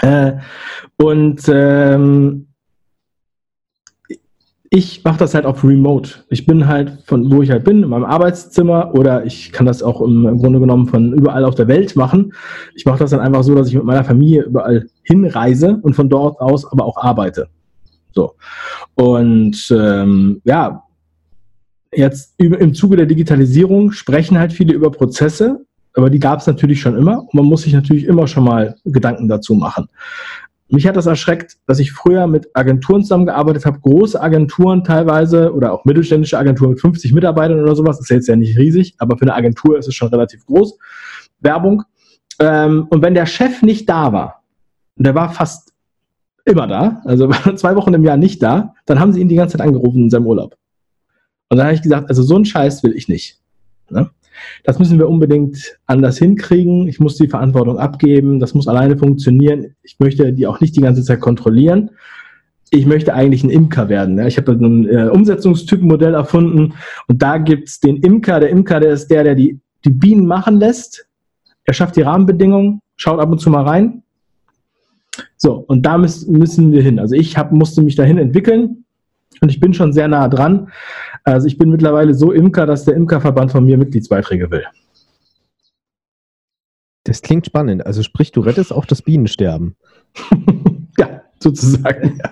Äh, 0.00 0.38
und 0.96 1.42
ähm, 1.48 2.47
ich 4.70 5.02
mache 5.04 5.18
das 5.18 5.34
halt 5.34 5.46
auf 5.46 5.64
Remote. 5.64 6.10
Ich 6.28 6.44
bin 6.44 6.66
halt 6.66 6.98
von 7.06 7.30
wo 7.32 7.42
ich 7.42 7.50
halt 7.50 7.64
bin, 7.64 7.82
in 7.82 7.88
meinem 7.88 8.04
Arbeitszimmer 8.04 8.94
oder 8.94 9.24
ich 9.24 9.50
kann 9.52 9.66
das 9.66 9.82
auch 9.82 10.00
im, 10.02 10.26
im 10.26 10.38
Grunde 10.38 10.60
genommen 10.60 10.86
von 10.86 11.12
überall 11.14 11.44
auf 11.44 11.54
der 11.54 11.68
Welt 11.68 11.96
machen. 11.96 12.34
Ich 12.74 12.84
mache 12.84 12.98
das 12.98 13.10
dann 13.10 13.20
einfach 13.20 13.42
so, 13.42 13.54
dass 13.54 13.68
ich 13.68 13.74
mit 13.74 13.84
meiner 13.84 14.04
Familie 14.04 14.42
überall 14.42 14.86
hinreise 15.04 15.78
und 15.82 15.94
von 15.94 16.10
dort 16.10 16.40
aus 16.40 16.70
aber 16.70 16.84
auch 16.84 16.98
arbeite. 16.98 17.48
So. 18.12 18.34
Und 18.94 19.74
ähm, 19.74 20.42
ja, 20.44 20.82
jetzt 21.94 22.34
im 22.38 22.74
Zuge 22.74 22.96
der 22.96 23.06
Digitalisierung 23.06 23.92
sprechen 23.92 24.38
halt 24.38 24.52
viele 24.52 24.74
über 24.74 24.90
Prozesse, 24.90 25.64
aber 25.94 26.10
die 26.10 26.18
gab 26.18 26.40
es 26.40 26.46
natürlich 26.46 26.80
schon 26.80 26.96
immer 26.96 27.22
und 27.22 27.34
man 27.34 27.46
muss 27.46 27.62
sich 27.62 27.72
natürlich 27.72 28.04
immer 28.04 28.26
schon 28.26 28.44
mal 28.44 28.76
Gedanken 28.84 29.28
dazu 29.28 29.54
machen 29.54 29.88
mich 30.70 30.86
hat 30.86 30.96
das 30.96 31.06
erschreckt, 31.06 31.56
dass 31.66 31.78
ich 31.78 31.92
früher 31.92 32.26
mit 32.26 32.48
Agenturen 32.54 33.02
zusammengearbeitet 33.02 33.64
habe, 33.64 33.80
große 33.80 34.20
Agenturen 34.20 34.84
teilweise 34.84 35.52
oder 35.54 35.72
auch 35.72 35.84
mittelständische 35.84 36.38
Agenturen 36.38 36.70
mit 36.70 36.80
50 36.80 37.12
Mitarbeitern 37.12 37.60
oder 37.60 37.74
sowas. 37.74 37.98
Ist 38.00 38.10
jetzt 38.10 38.28
ja 38.28 38.36
nicht 38.36 38.58
riesig, 38.58 38.94
aber 38.98 39.16
für 39.16 39.22
eine 39.22 39.34
Agentur 39.34 39.78
ist 39.78 39.88
es 39.88 39.94
schon 39.94 40.08
relativ 40.08 40.44
groß. 40.44 40.78
Werbung. 41.40 41.84
Ähm, 42.38 42.86
und 42.90 43.02
wenn 43.02 43.14
der 43.14 43.26
Chef 43.26 43.62
nicht 43.62 43.88
da 43.88 44.12
war, 44.12 44.42
und 44.96 45.06
der 45.06 45.14
war 45.14 45.30
fast 45.30 45.72
immer 46.44 46.66
da, 46.66 47.00
also 47.04 47.28
zwei 47.56 47.74
Wochen 47.76 47.94
im 47.94 48.04
Jahr 48.04 48.16
nicht 48.16 48.42
da, 48.42 48.74
dann 48.84 49.00
haben 49.00 49.12
sie 49.12 49.20
ihn 49.20 49.28
die 49.28 49.36
ganze 49.36 49.56
Zeit 49.56 49.66
angerufen 49.66 50.04
in 50.04 50.10
seinem 50.10 50.26
Urlaub. 50.26 50.56
Und 51.48 51.56
dann 51.56 51.66
habe 51.66 51.74
ich 51.74 51.82
gesagt, 51.82 52.10
also 52.10 52.22
so 52.22 52.34
einen 52.34 52.44
Scheiß 52.44 52.82
will 52.82 52.94
ich 52.94 53.08
nicht. 53.08 53.40
Ne? 53.88 54.10
Das 54.64 54.78
müssen 54.78 54.98
wir 54.98 55.08
unbedingt 55.08 55.78
anders 55.86 56.18
hinkriegen. 56.18 56.88
Ich 56.88 57.00
muss 57.00 57.16
die 57.16 57.28
Verantwortung 57.28 57.78
abgeben. 57.78 58.40
Das 58.40 58.54
muss 58.54 58.68
alleine 58.68 58.96
funktionieren. 58.96 59.74
Ich 59.82 59.98
möchte 59.98 60.32
die 60.32 60.46
auch 60.46 60.60
nicht 60.60 60.76
die 60.76 60.80
ganze 60.80 61.02
Zeit 61.02 61.20
kontrollieren. 61.20 61.90
Ich 62.70 62.86
möchte 62.86 63.14
eigentlich 63.14 63.44
ein 63.44 63.50
Imker 63.50 63.88
werden. 63.88 64.18
Ich 64.26 64.36
habe 64.36 64.52
ein 64.52 64.88
äh, 64.88 65.08
Umsetzungstypenmodell 65.08 66.14
erfunden 66.14 66.74
und 67.06 67.22
da 67.22 67.38
gibt 67.38 67.68
es 67.68 67.80
den 67.80 67.96
Imker. 67.98 68.40
Der 68.40 68.50
Imker, 68.50 68.80
der 68.80 68.92
ist 68.92 69.08
der, 69.08 69.24
der 69.24 69.34
die, 69.34 69.58
die 69.84 69.90
Bienen 69.90 70.26
machen 70.26 70.58
lässt. 70.58 71.06
Er 71.64 71.74
schafft 71.74 71.96
die 71.96 72.02
Rahmenbedingungen, 72.02 72.80
schaut 72.96 73.20
ab 73.20 73.30
und 73.30 73.38
zu 73.38 73.48
mal 73.50 73.64
rein. 73.64 74.02
So, 75.36 75.54
und 75.54 75.86
da 75.86 75.98
müssen 75.98 76.72
wir 76.72 76.82
hin. 76.82 76.98
Also 76.98 77.14
ich 77.14 77.36
hab, 77.36 77.52
musste 77.52 77.82
mich 77.82 77.96
dahin 77.96 78.18
entwickeln 78.18 78.84
und 79.40 79.50
ich 79.50 79.60
bin 79.60 79.72
schon 79.72 79.92
sehr 79.92 80.08
nah 80.08 80.28
dran. 80.28 80.68
Also 81.32 81.46
ich 81.46 81.58
bin 81.58 81.70
mittlerweile 81.70 82.14
so 82.14 82.32
Imker, 82.32 82.66
dass 82.66 82.84
der 82.84 82.94
Imkerverband 82.94 83.52
von 83.52 83.64
mir 83.64 83.76
Mitgliedsbeiträge 83.76 84.50
will. 84.50 84.64
Das 87.04 87.22
klingt 87.22 87.46
spannend. 87.46 87.86
Also 87.86 88.02
sprich, 88.02 88.32
du 88.32 88.40
rettest 88.40 88.72
auch 88.72 88.86
das 88.86 89.02
Bienensterben. 89.02 89.76
ja, 90.98 91.22
sozusagen. 91.40 92.18
Ja. 92.18 92.30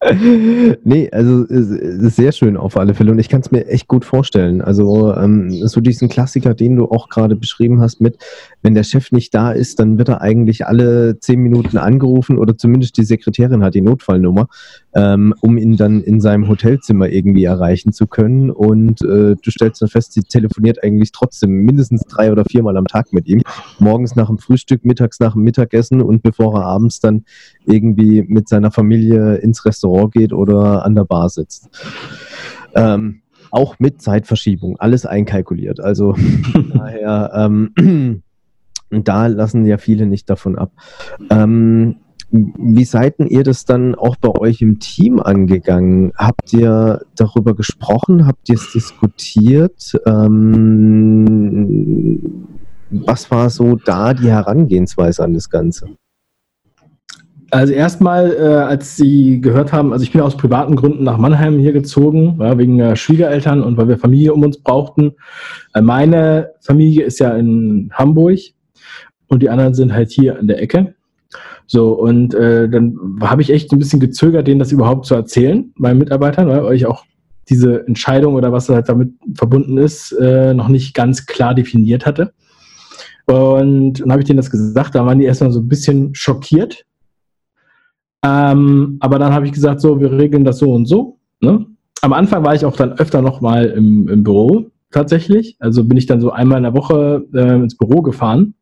nee, 0.84 1.10
also 1.10 1.44
sehr 1.48 2.32
schön 2.32 2.56
auf 2.56 2.76
alle 2.76 2.94
Fälle 2.94 3.10
und 3.10 3.18
ich 3.18 3.28
kann 3.28 3.40
es 3.40 3.50
mir 3.50 3.66
echt 3.66 3.88
gut 3.88 4.04
vorstellen. 4.04 4.62
Also 4.62 5.14
ähm, 5.14 5.50
so 5.66 5.80
diesen 5.80 6.08
Klassiker, 6.08 6.54
den 6.54 6.76
du 6.76 6.86
auch 6.86 7.08
gerade 7.08 7.36
beschrieben 7.36 7.80
hast 7.80 8.00
mit, 8.00 8.18
wenn 8.62 8.74
der 8.74 8.82
Chef 8.82 9.12
nicht 9.12 9.34
da 9.34 9.52
ist, 9.52 9.78
dann 9.78 9.98
wird 9.98 10.08
er 10.08 10.20
eigentlich 10.20 10.66
alle 10.66 11.18
zehn 11.20 11.40
Minuten 11.40 11.78
angerufen 11.78 12.38
oder 12.38 12.56
zumindest 12.56 12.96
die 12.96 13.04
Sekretärin 13.04 13.62
hat 13.62 13.74
die 13.74 13.80
Notfallnummer, 13.80 14.48
ähm, 14.94 15.34
um 15.40 15.56
ihn 15.58 15.76
dann 15.76 16.02
in 16.02 16.20
seinem 16.20 16.48
Hotelzimmer 16.48 17.08
irgendwie 17.08 17.44
erreichen 17.44 17.92
zu 17.92 18.06
können 18.06 18.50
und 18.50 19.02
äh, 19.02 19.36
du 19.36 19.50
stellst 19.50 19.80
dann 19.82 19.88
fest, 19.88 20.12
sie 20.12 20.22
telefoniert 20.22 20.82
eigentlich 20.82 21.12
trotzdem 21.12 21.50
mindestens 21.50 22.02
drei 22.02 22.32
oder 22.32 22.44
viermal 22.44 22.76
am 22.76 22.86
Tag 22.86 23.12
mit 23.12 23.28
ihm. 23.28 23.42
Morgens 23.78 24.16
nach 24.16 24.28
dem 24.28 24.38
Frühstück, 24.38 24.84
mittags 24.84 25.20
nach 25.20 25.34
dem 25.34 25.42
Mittagessen 25.42 26.02
und 26.02 26.22
bevor 26.22 26.54
er 26.56 26.64
abends 26.64 27.00
dann 27.00 27.24
irgendwie 27.64 28.22
mit 28.22 28.48
seiner 28.48 28.70
Familie 28.70 29.36
ins 29.36 29.64
Restaurant 29.64 30.12
geht 30.12 30.32
oder 30.32 30.84
an 30.84 30.94
der 30.94 31.04
Bar 31.04 31.28
sitzt. 31.28 31.68
Ähm, 32.74 33.22
auch 33.50 33.78
mit 33.78 34.02
Zeitverschiebung, 34.02 34.78
alles 34.78 35.06
einkalkuliert. 35.06 35.80
Also 35.80 36.14
daher, 36.74 37.30
ähm, 37.34 38.22
da 38.90 39.26
lassen 39.26 39.66
ja 39.66 39.78
viele 39.78 40.06
nicht 40.06 40.28
davon 40.30 40.56
ab. 40.56 40.72
Ähm, 41.30 41.96
wie 42.30 42.84
seid 42.84 43.14
ihr 43.20 43.42
das 43.42 43.64
dann 43.64 43.94
auch 43.94 44.16
bei 44.16 44.28
euch 44.28 44.60
im 44.60 44.80
Team 44.80 45.18
angegangen? 45.18 46.12
Habt 46.16 46.52
ihr 46.52 47.00
darüber 47.16 47.54
gesprochen? 47.54 48.26
Habt 48.26 48.50
ihr 48.50 48.56
es 48.56 48.70
diskutiert? 48.72 49.98
Ähm, 50.04 50.58
was 52.90 53.30
war 53.30 53.48
so 53.48 53.76
da 53.76 54.12
die 54.12 54.30
Herangehensweise 54.30 55.24
an 55.24 55.32
das 55.34 55.48
Ganze? 55.48 55.88
Also 57.50 57.72
erstmal, 57.72 58.32
äh, 58.32 58.42
als 58.42 58.96
Sie 58.96 59.40
gehört 59.40 59.72
haben, 59.72 59.94
also 59.94 60.02
ich 60.02 60.12
bin 60.12 60.20
aus 60.20 60.36
privaten 60.36 60.76
Gründen 60.76 61.04
nach 61.04 61.16
Mannheim 61.16 61.58
hier 61.58 61.72
gezogen, 61.72 62.36
ja, 62.40 62.58
wegen 62.58 62.78
äh, 62.78 62.94
Schwiegereltern 62.94 63.62
und 63.62 63.78
weil 63.78 63.88
wir 63.88 63.96
Familie 63.96 64.34
um 64.34 64.42
uns 64.42 64.58
brauchten. 64.58 65.12
Äh, 65.72 65.80
meine 65.80 66.50
Familie 66.60 67.04
ist 67.04 67.20
ja 67.20 67.34
in 67.34 67.88
Hamburg 67.94 68.38
und 69.28 69.42
die 69.42 69.50
anderen 69.50 69.74
sind 69.74 69.92
halt 69.92 70.10
hier 70.10 70.38
an 70.38 70.48
der 70.48 70.60
Ecke. 70.62 70.94
So, 71.66 71.92
und 71.92 72.34
äh, 72.34 72.68
dann 72.68 73.18
habe 73.20 73.42
ich 73.42 73.50
echt 73.50 73.72
ein 73.72 73.78
bisschen 73.78 74.00
gezögert, 74.00 74.46
denen 74.46 74.58
das 74.58 74.72
überhaupt 74.72 75.06
zu 75.06 75.14
erzählen, 75.14 75.72
meinen 75.76 75.98
Mitarbeitern, 75.98 76.48
weil 76.48 76.74
ich 76.74 76.86
auch 76.86 77.04
diese 77.50 77.86
Entscheidung 77.86 78.34
oder 78.34 78.52
was 78.52 78.68
halt 78.68 78.88
damit 78.88 79.12
verbunden 79.34 79.76
ist, 79.78 80.12
äh, 80.12 80.54
noch 80.54 80.68
nicht 80.68 80.94
ganz 80.94 81.26
klar 81.26 81.54
definiert 81.54 82.06
hatte. 82.06 82.32
Und 83.26 84.00
dann 84.00 84.10
habe 84.10 84.22
ich 84.22 84.26
denen 84.26 84.38
das 84.38 84.50
gesagt, 84.50 84.94
da 84.94 85.04
waren 85.04 85.18
die 85.18 85.26
erstmal 85.26 85.52
so 85.52 85.60
ein 85.60 85.68
bisschen 85.68 86.14
schockiert, 86.14 86.86
ähm, 88.24 88.96
aber 89.00 89.18
dann 89.18 89.32
habe 89.32 89.46
ich 89.46 89.52
gesagt, 89.52 89.80
so, 89.80 90.00
wir 90.00 90.12
regeln 90.12 90.44
das 90.44 90.58
so 90.58 90.72
und 90.72 90.86
so. 90.86 91.18
Ne? 91.40 91.66
Am 92.00 92.12
Anfang 92.12 92.44
war 92.44 92.54
ich 92.54 92.64
auch 92.64 92.76
dann 92.76 92.92
öfter 92.92 93.22
noch 93.22 93.40
mal 93.40 93.66
im, 93.66 94.08
im 94.08 94.24
Büro 94.24 94.70
tatsächlich. 94.90 95.56
Also 95.60 95.84
bin 95.84 95.96
ich 95.96 96.06
dann 96.06 96.20
so 96.20 96.30
einmal 96.30 96.58
in 96.58 96.64
der 96.64 96.74
Woche 96.74 97.24
äh, 97.34 97.54
ins 97.54 97.76
Büro 97.76 98.02
gefahren 98.02 98.54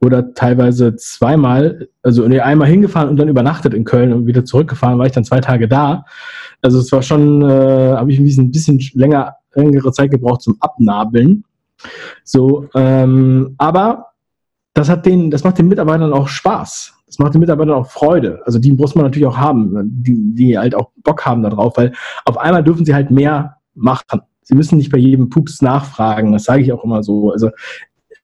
oder 0.00 0.34
teilweise 0.34 0.96
zweimal, 0.96 1.88
also 2.02 2.24
einmal 2.24 2.68
hingefahren 2.68 3.08
und 3.08 3.16
dann 3.16 3.28
übernachtet 3.28 3.74
in 3.74 3.84
Köln 3.84 4.12
und 4.12 4.26
wieder 4.26 4.44
zurückgefahren, 4.44 4.98
war 4.98 5.06
ich 5.06 5.12
dann 5.12 5.24
zwei 5.24 5.40
Tage 5.40 5.68
da. 5.68 6.04
Also 6.62 6.78
es 6.78 6.92
war 6.92 7.02
schon, 7.02 7.42
äh, 7.42 7.94
habe 7.96 8.12
ich 8.12 8.18
ein 8.18 8.50
bisschen 8.50 8.80
länger, 8.94 9.36
längere 9.54 9.92
Zeit 9.92 10.10
gebraucht 10.10 10.42
zum 10.42 10.56
Abnabeln. 10.60 11.44
So, 12.24 12.68
ähm, 12.74 13.54
aber 13.58 14.06
das 14.74 14.88
hat 14.88 15.06
den, 15.06 15.30
das 15.30 15.44
macht 15.44 15.58
den 15.58 15.68
Mitarbeitern 15.68 16.12
auch 16.12 16.28
Spaß 16.28 16.96
das 17.06 17.18
macht 17.18 17.34
den 17.34 17.40
Mitarbeitern 17.40 17.74
auch 17.74 17.90
Freude. 17.90 18.40
Also 18.44 18.58
die 18.58 18.72
muss 18.72 18.94
man 18.94 19.04
natürlich 19.04 19.26
auch 19.26 19.36
haben, 19.36 19.74
die, 19.84 20.34
die 20.34 20.58
halt 20.58 20.74
auch 20.74 20.90
Bock 21.02 21.24
haben 21.24 21.42
darauf, 21.42 21.76
weil 21.76 21.92
auf 22.24 22.36
einmal 22.36 22.64
dürfen 22.64 22.84
sie 22.84 22.94
halt 22.94 23.10
mehr 23.10 23.56
machen. 23.74 24.22
Sie 24.42 24.54
müssen 24.54 24.76
nicht 24.76 24.90
bei 24.90 24.98
jedem 24.98 25.30
Pups 25.30 25.62
nachfragen, 25.62 26.32
das 26.32 26.44
sage 26.44 26.62
ich 26.62 26.72
auch 26.72 26.84
immer 26.84 27.02
so. 27.02 27.30
Also 27.30 27.50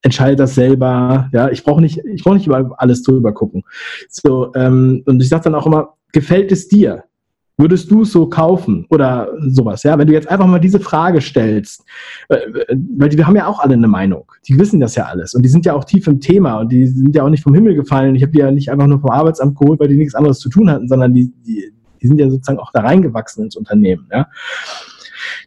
entscheidet 0.03 0.41
das 0.41 0.55
selber. 0.55 1.31
Ja, 1.33 1.49
ich 1.49 1.65
brauche 1.65 1.81
nicht, 1.81 2.01
ich 2.05 2.23
brauche 2.23 2.37
nicht 2.37 2.47
über 2.47 2.75
alles 2.77 3.03
drüber 3.03 3.33
gucken. 3.33 3.63
So 4.09 4.53
ähm, 4.55 5.03
und 5.07 5.23
ich 5.23 5.29
sage 5.29 5.45
dann 5.45 5.55
auch 5.55 5.67
immer, 5.67 5.95
gefällt 6.13 6.53
es 6.53 6.69
dir? 6.69 7.05
Würdest 7.59 7.91
du 7.91 8.03
es 8.03 8.13
so 8.13 8.29
kaufen 8.29 8.87
oder 8.89 9.29
sowas? 9.49 9.83
Ja, 9.83 9.99
wenn 9.99 10.07
du 10.07 10.13
jetzt 10.15 10.29
einfach 10.29 10.47
mal 10.47 10.59
diese 10.59 10.81
Frage 10.81 11.21
stellst, 11.21 11.85
äh, 12.29 12.39
weil 12.97 13.11
die, 13.11 13.25
haben 13.25 13.37
ja 13.37 13.47
auch 13.47 13.61
alle 13.61 13.75
eine 13.75 13.89
Meinung. 13.89 14.25
Die 14.49 14.59
wissen 14.59 14.81
das 14.81 14.95
ja 14.95 15.05
alles 15.05 15.35
und 15.35 15.43
die 15.43 15.49
sind 15.49 15.67
ja 15.67 15.75
auch 15.75 15.85
tief 15.85 16.07
im 16.07 16.19
Thema 16.19 16.61
und 16.61 16.73
die 16.73 16.87
sind 16.87 17.15
ja 17.15 17.23
auch 17.23 17.29
nicht 17.29 17.43
vom 17.43 17.55
Himmel 17.55 17.75
gefallen. 17.75 18.15
Ich 18.15 18.23
habe 18.23 18.33
die 18.33 18.39
ja 18.39 18.51
nicht 18.51 18.71
einfach 18.71 18.87
nur 18.87 19.01
vom 19.01 19.11
Arbeitsamt 19.11 19.57
geholt, 19.59 19.79
weil 19.79 19.89
die 19.89 19.97
nichts 19.97 20.15
anderes 20.15 20.39
zu 20.39 20.49
tun 20.49 20.71
hatten, 20.71 20.89
sondern 20.89 21.15
die, 21.15 21.33
die, 21.47 21.73
die 22.01 22.07
sind 22.07 22.19
ja 22.19 22.31
sozusagen 22.31 22.59
auch 22.59 22.73
da 22.73 22.81
reingewachsen 22.81 23.45
ins 23.45 23.57
Unternehmen. 23.57 24.09
Ja. 24.11 24.29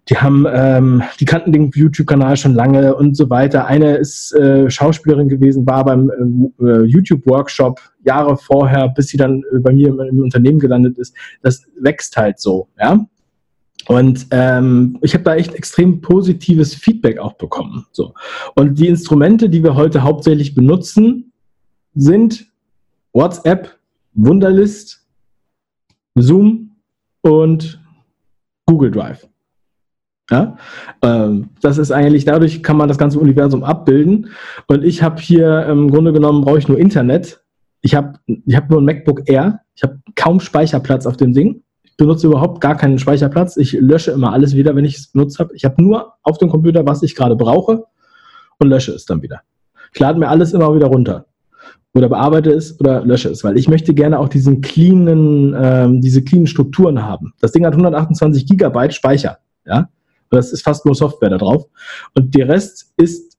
Die 0.10 0.18
haben, 0.18 0.46
ähm, 0.48 1.04
die 1.20 1.26
kannten 1.26 1.52
den 1.52 1.72
YouTube-Kanal 1.74 2.38
schon 2.38 2.54
lange 2.54 2.96
und 2.96 3.18
so 3.18 3.30
weiter. 3.30 3.66
Eine 3.66 3.98
ist 3.98 4.34
äh, 4.34 4.70
Schauspielerin 4.70 5.30
gewesen, 5.30 5.66
war 5.66 5.84
beim 5.84 6.12
äh, 6.60 6.84
YouTube-Workshop 6.84 7.82
Jahre 8.04 8.38
vorher, 8.38 8.90
bis 8.90 9.08
sie 9.08 9.18
dann 9.18 9.42
äh, 9.52 9.60
bei 9.60 9.74
mir 9.74 9.88
im, 9.90 10.00
im, 10.00 10.20
Unternehmen 10.22 10.60
gelandet 10.60 11.00
ist. 11.00 11.16
Das 11.42 11.64
wächst 11.80 12.16
halt 12.18 12.40
so, 12.40 12.68
ja. 12.80 13.06
Und 13.88 14.28
ähm, 14.32 14.98
ich 15.02 15.14
habe 15.14 15.24
da 15.24 15.36
echt 15.36 15.54
extrem 15.54 16.02
positives 16.02 16.74
Feedback 16.74 17.20
auch 17.20 17.34
bekommen. 17.34 17.86
So. 17.92 18.14
Und 18.56 18.80
die 18.80 18.88
Instrumente, 18.88 19.50
die 19.50 19.64
wir 19.64 19.76
heute 19.76 20.02
hauptsächlich 20.02 20.56
benutzen, 20.56 21.32
sind 21.94 22.48
WhatsApp, 23.14 23.78
Wunderlist, 24.14 25.06
Zoom 26.16 26.72
und 27.22 27.80
Google 28.66 28.92
Drive. 28.92 29.28
Ja? 30.30 30.58
Ähm, 31.02 31.50
das 31.62 31.78
ist 31.78 31.92
eigentlich, 31.92 32.26
dadurch 32.26 32.64
kann 32.64 32.78
man 32.78 32.88
das 32.88 32.98
ganze 32.98 33.20
Universum 33.20 33.64
abbilden. 33.64 34.30
Und 34.68 34.84
ich 34.84 35.04
habe 35.04 35.22
hier 35.22 35.66
im 35.68 35.92
Grunde 35.92 36.14
genommen, 36.14 36.42
brauche 36.42 36.58
ich 36.58 36.68
nur 36.68 36.80
Internet. 36.80 37.44
Ich 37.82 37.96
habe 37.96 38.20
ich 38.28 38.56
hab 38.56 38.70
nur 38.70 38.82
ein 38.82 38.86
MacBook 38.86 39.30
Air. 39.30 39.62
Ich 39.76 39.84
habe 39.84 40.00
kaum 40.16 40.40
Speicherplatz 40.40 41.06
auf 41.06 41.18
dem 41.18 41.34
Ding. 41.34 41.62
Ich 41.84 41.96
benutze 41.98 42.28
überhaupt 42.28 42.62
gar 42.62 42.76
keinen 42.76 42.98
Speicherplatz. 42.98 43.58
Ich 43.58 43.74
lösche 43.74 44.12
immer 44.12 44.34
alles 44.34 44.56
wieder, 44.56 44.76
wenn 44.76 44.86
ich 44.86 44.98
es 44.98 45.08
benutzt 45.08 45.40
habe. 45.40 45.56
Ich 45.56 45.66
habe 45.66 45.82
nur 45.82 46.14
auf 46.24 46.38
dem 46.38 46.50
Computer, 46.50 46.86
was 46.86 47.04
ich 47.04 47.16
gerade 47.16 47.36
brauche 47.36 47.86
und 48.60 48.70
lösche 48.70 48.92
es 48.94 49.06
dann 49.06 49.22
wieder. 49.22 49.42
Ich 49.94 50.00
lade 50.00 50.20
mir 50.20 50.28
alles 50.28 50.54
immer 50.54 50.74
wieder 50.76 50.88
runter 50.88 51.26
oder 51.94 52.10
bearbeite 52.10 52.52
es 52.52 52.78
oder 52.80 53.06
lösche 53.06 53.30
es, 53.30 53.44
weil 53.44 53.58
ich 53.58 53.70
möchte 53.70 53.94
gerne 53.94 54.20
auch 54.20 54.28
diesen 54.28 54.62
cleanen, 54.62 55.56
ähm, 55.58 56.02
diese 56.02 56.22
cleanen 56.24 56.48
Strukturen 56.48 57.02
haben. 57.04 57.34
Das 57.40 57.54
Ding 57.54 57.66
hat 57.66 57.74
128 57.74 58.46
Gigabyte 58.46 58.94
Speicher, 58.94 59.38
ja. 59.66 59.90
Das 60.36 60.52
ist 60.52 60.64
fast 60.64 60.86
nur 60.86 60.96
Software 60.96 61.30
da 61.30 61.38
drauf. 61.38 61.66
Und 62.16 62.36
der 62.36 62.48
Rest 62.48 62.94
ist, 62.98 63.38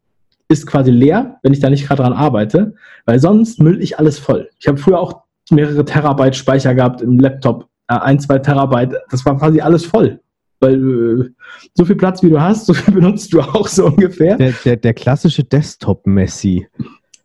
ist 0.48 0.66
quasi 0.66 0.90
leer, 0.90 1.38
wenn 1.42 1.52
ich 1.52 1.60
da 1.60 1.70
nicht 1.70 1.86
gerade 1.86 2.02
dran 2.02 2.12
arbeite, 2.12 2.74
weil 3.04 3.18
sonst 3.18 3.60
müll 3.60 3.82
ich 3.82 3.98
alles 3.98 4.18
voll. 4.18 4.48
Ich 4.58 4.68
habe 4.68 4.78
früher 4.78 4.98
auch 4.98 5.22
mehrere 5.50 5.84
Terabyte 5.84 6.36
Speicher 6.36 6.74
gehabt 6.74 7.00
im 7.00 7.18
Laptop, 7.18 7.68
ein, 7.88 8.18
zwei 8.18 8.38
Terabyte, 8.38 8.96
das 9.10 9.24
war 9.24 9.38
quasi 9.38 9.60
alles 9.60 9.84
voll. 9.84 10.20
Weil 10.58 10.74
äh, 10.74 11.30
so 11.74 11.84
viel 11.84 11.96
Platz 11.96 12.22
wie 12.22 12.30
du 12.30 12.40
hast, 12.40 12.66
so 12.66 12.74
viel 12.74 12.94
benutzt 12.94 13.32
du 13.32 13.40
auch 13.40 13.68
so 13.68 13.86
ungefähr. 13.86 14.36
Der, 14.36 14.52
der, 14.64 14.76
der 14.76 14.94
klassische 14.94 15.44
Desktop-Messi. 15.44 16.66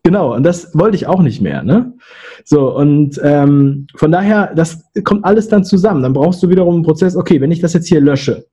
Genau, 0.04 0.34
und 0.34 0.42
das 0.42 0.76
wollte 0.76 0.96
ich 0.96 1.06
auch 1.06 1.22
nicht 1.22 1.40
mehr. 1.40 1.62
Ne? 1.62 1.94
So, 2.44 2.76
und 2.76 3.20
ähm, 3.22 3.86
von 3.94 4.10
daher, 4.10 4.52
das 4.54 4.82
kommt 5.04 5.24
alles 5.24 5.48
dann 5.48 5.64
zusammen. 5.64 6.02
Dann 6.02 6.12
brauchst 6.12 6.42
du 6.42 6.48
wiederum 6.48 6.74
einen 6.74 6.82
Prozess, 6.82 7.16
okay, 7.16 7.40
wenn 7.40 7.52
ich 7.52 7.60
das 7.60 7.72
jetzt 7.72 7.86
hier 7.86 8.00
lösche, 8.00 8.46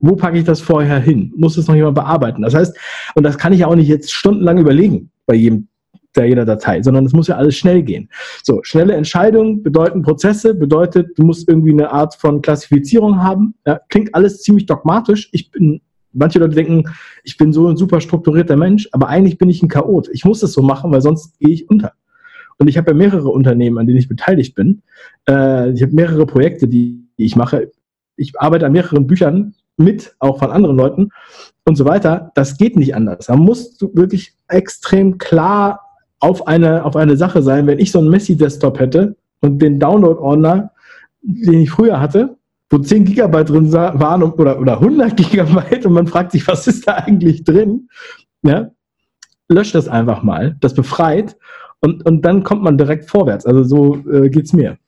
wo 0.00 0.16
packe 0.16 0.38
ich 0.38 0.44
das 0.44 0.60
vorher 0.60 0.98
hin? 0.98 1.32
Muss 1.36 1.56
es 1.56 1.68
noch 1.68 1.74
jemand 1.74 1.94
bearbeiten? 1.94 2.42
Das 2.42 2.54
heißt, 2.54 2.76
und 3.14 3.22
das 3.22 3.38
kann 3.38 3.52
ich 3.52 3.60
ja 3.60 3.66
auch 3.66 3.74
nicht 3.74 3.88
jetzt 3.88 4.12
stundenlang 4.12 4.58
überlegen 4.58 5.10
bei 5.26 5.34
jedem 5.34 5.68
der 6.16 6.26
jeder 6.26 6.44
Datei, 6.44 6.82
sondern 6.82 7.06
es 7.06 7.12
muss 7.12 7.28
ja 7.28 7.36
alles 7.36 7.56
schnell 7.56 7.82
gehen. 7.82 8.08
So, 8.42 8.60
schnelle 8.62 8.94
Entscheidungen 8.94 9.62
bedeuten 9.62 10.02
Prozesse, 10.02 10.54
bedeutet, 10.54 11.16
du 11.16 11.24
musst 11.24 11.48
irgendwie 11.48 11.70
eine 11.70 11.92
Art 11.92 12.14
von 12.14 12.42
Klassifizierung 12.42 13.22
haben. 13.22 13.54
Ja, 13.66 13.80
klingt 13.88 14.14
alles 14.14 14.42
ziemlich 14.42 14.66
dogmatisch. 14.66 15.28
Ich 15.32 15.50
bin 15.50 15.80
manche 16.12 16.40
Leute 16.40 16.56
denken, 16.56 16.84
ich 17.22 17.36
bin 17.36 17.52
so 17.52 17.68
ein 17.68 17.76
super 17.76 18.00
strukturierter 18.00 18.56
Mensch, 18.56 18.88
aber 18.92 19.08
eigentlich 19.08 19.38
bin 19.38 19.48
ich 19.48 19.62
ein 19.62 19.68
Chaot. 19.68 20.08
Ich 20.12 20.24
muss 20.24 20.42
es 20.42 20.52
so 20.52 20.62
machen, 20.62 20.90
weil 20.90 21.00
sonst 21.00 21.38
gehe 21.38 21.54
ich 21.54 21.70
unter. 21.70 21.92
Und 22.58 22.68
ich 22.68 22.76
habe 22.76 22.90
ja 22.90 22.96
mehrere 22.96 23.28
Unternehmen, 23.28 23.78
an 23.78 23.86
denen 23.86 23.98
ich 23.98 24.08
beteiligt 24.08 24.54
bin. 24.54 24.82
Äh, 25.28 25.70
ich 25.70 25.82
habe 25.82 25.94
mehrere 25.94 26.26
Projekte, 26.26 26.68
die 26.68 27.06
ich 27.16 27.36
mache. 27.36 27.70
Ich 28.16 28.38
arbeite 28.38 28.66
an 28.66 28.72
mehreren 28.72 29.06
Büchern 29.06 29.54
mit, 29.80 30.14
auch 30.18 30.38
von 30.38 30.50
anderen 30.50 30.76
Leuten 30.76 31.10
und 31.66 31.76
so 31.76 31.84
weiter. 31.84 32.30
Das 32.34 32.56
geht 32.56 32.76
nicht 32.76 32.94
anders. 32.94 33.26
Da 33.26 33.36
musst 33.36 33.80
du 33.82 33.90
wirklich 33.94 34.34
extrem 34.48 35.18
klar 35.18 35.80
auf 36.20 36.46
eine, 36.46 36.84
auf 36.84 36.96
eine 36.96 37.16
Sache 37.16 37.42
sein. 37.42 37.66
Wenn 37.66 37.78
ich 37.78 37.90
so 37.92 37.98
einen 37.98 38.10
Messi-Desktop 38.10 38.78
hätte 38.78 39.16
und 39.40 39.60
den 39.60 39.80
Download-Ordner, 39.80 40.72
den 41.22 41.60
ich 41.60 41.70
früher 41.70 42.00
hatte, 42.00 42.36
wo 42.70 42.78
10 42.78 43.04
Gigabyte 43.04 43.48
drin 43.48 43.72
waren 43.72 44.22
oder, 44.22 44.60
oder 44.60 44.74
100 44.74 45.16
Gigabyte 45.16 45.86
und 45.86 45.92
man 45.92 46.06
fragt 46.06 46.32
sich, 46.32 46.46
was 46.46 46.66
ist 46.66 46.86
da 46.86 46.94
eigentlich 46.94 47.44
drin? 47.44 47.88
Ja? 48.42 48.70
Löscht 49.48 49.74
das 49.74 49.88
einfach 49.88 50.22
mal, 50.22 50.56
das 50.60 50.74
befreit 50.74 51.36
und, 51.80 52.06
und 52.06 52.24
dann 52.24 52.44
kommt 52.44 52.62
man 52.62 52.78
direkt 52.78 53.10
vorwärts. 53.10 53.46
Also 53.46 53.64
so 53.64 53.96
äh, 54.10 54.28
geht 54.28 54.44
es 54.44 54.52
mir. 54.52 54.78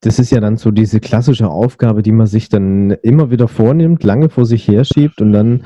Das 0.00 0.18
ist 0.18 0.30
ja 0.30 0.40
dann 0.40 0.56
so 0.56 0.70
diese 0.70 1.00
klassische 1.00 1.48
Aufgabe, 1.48 2.02
die 2.02 2.12
man 2.12 2.26
sich 2.26 2.48
dann 2.48 2.90
immer 2.90 3.30
wieder 3.30 3.48
vornimmt, 3.48 4.04
lange 4.04 4.28
vor 4.28 4.46
sich 4.46 4.66
herschiebt 4.68 5.20
und 5.20 5.32
dann 5.32 5.64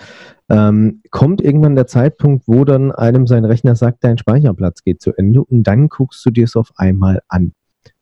ähm, 0.49 1.03
kommt 1.11 1.41
irgendwann 1.41 1.77
der 1.77 1.87
Zeitpunkt, 1.87 2.45
wo 2.47 2.65
dann 2.65 2.93
einem 2.93 3.27
sein 3.27 3.45
Rechner 3.45 3.77
sagt, 3.77 4.05
dein 4.05 4.19
Speicherplatz 4.19 4.83
geht 4.83 5.01
zu 5.01 5.13
Ende 5.17 5.43
und 5.43 5.65
dann 5.65 5.89
guckst 5.89 6.25
du 6.25 6.31
dir 6.31 6.45
es 6.45 6.57
auf 6.57 6.71
einmal 6.77 7.21
an. 7.29 7.53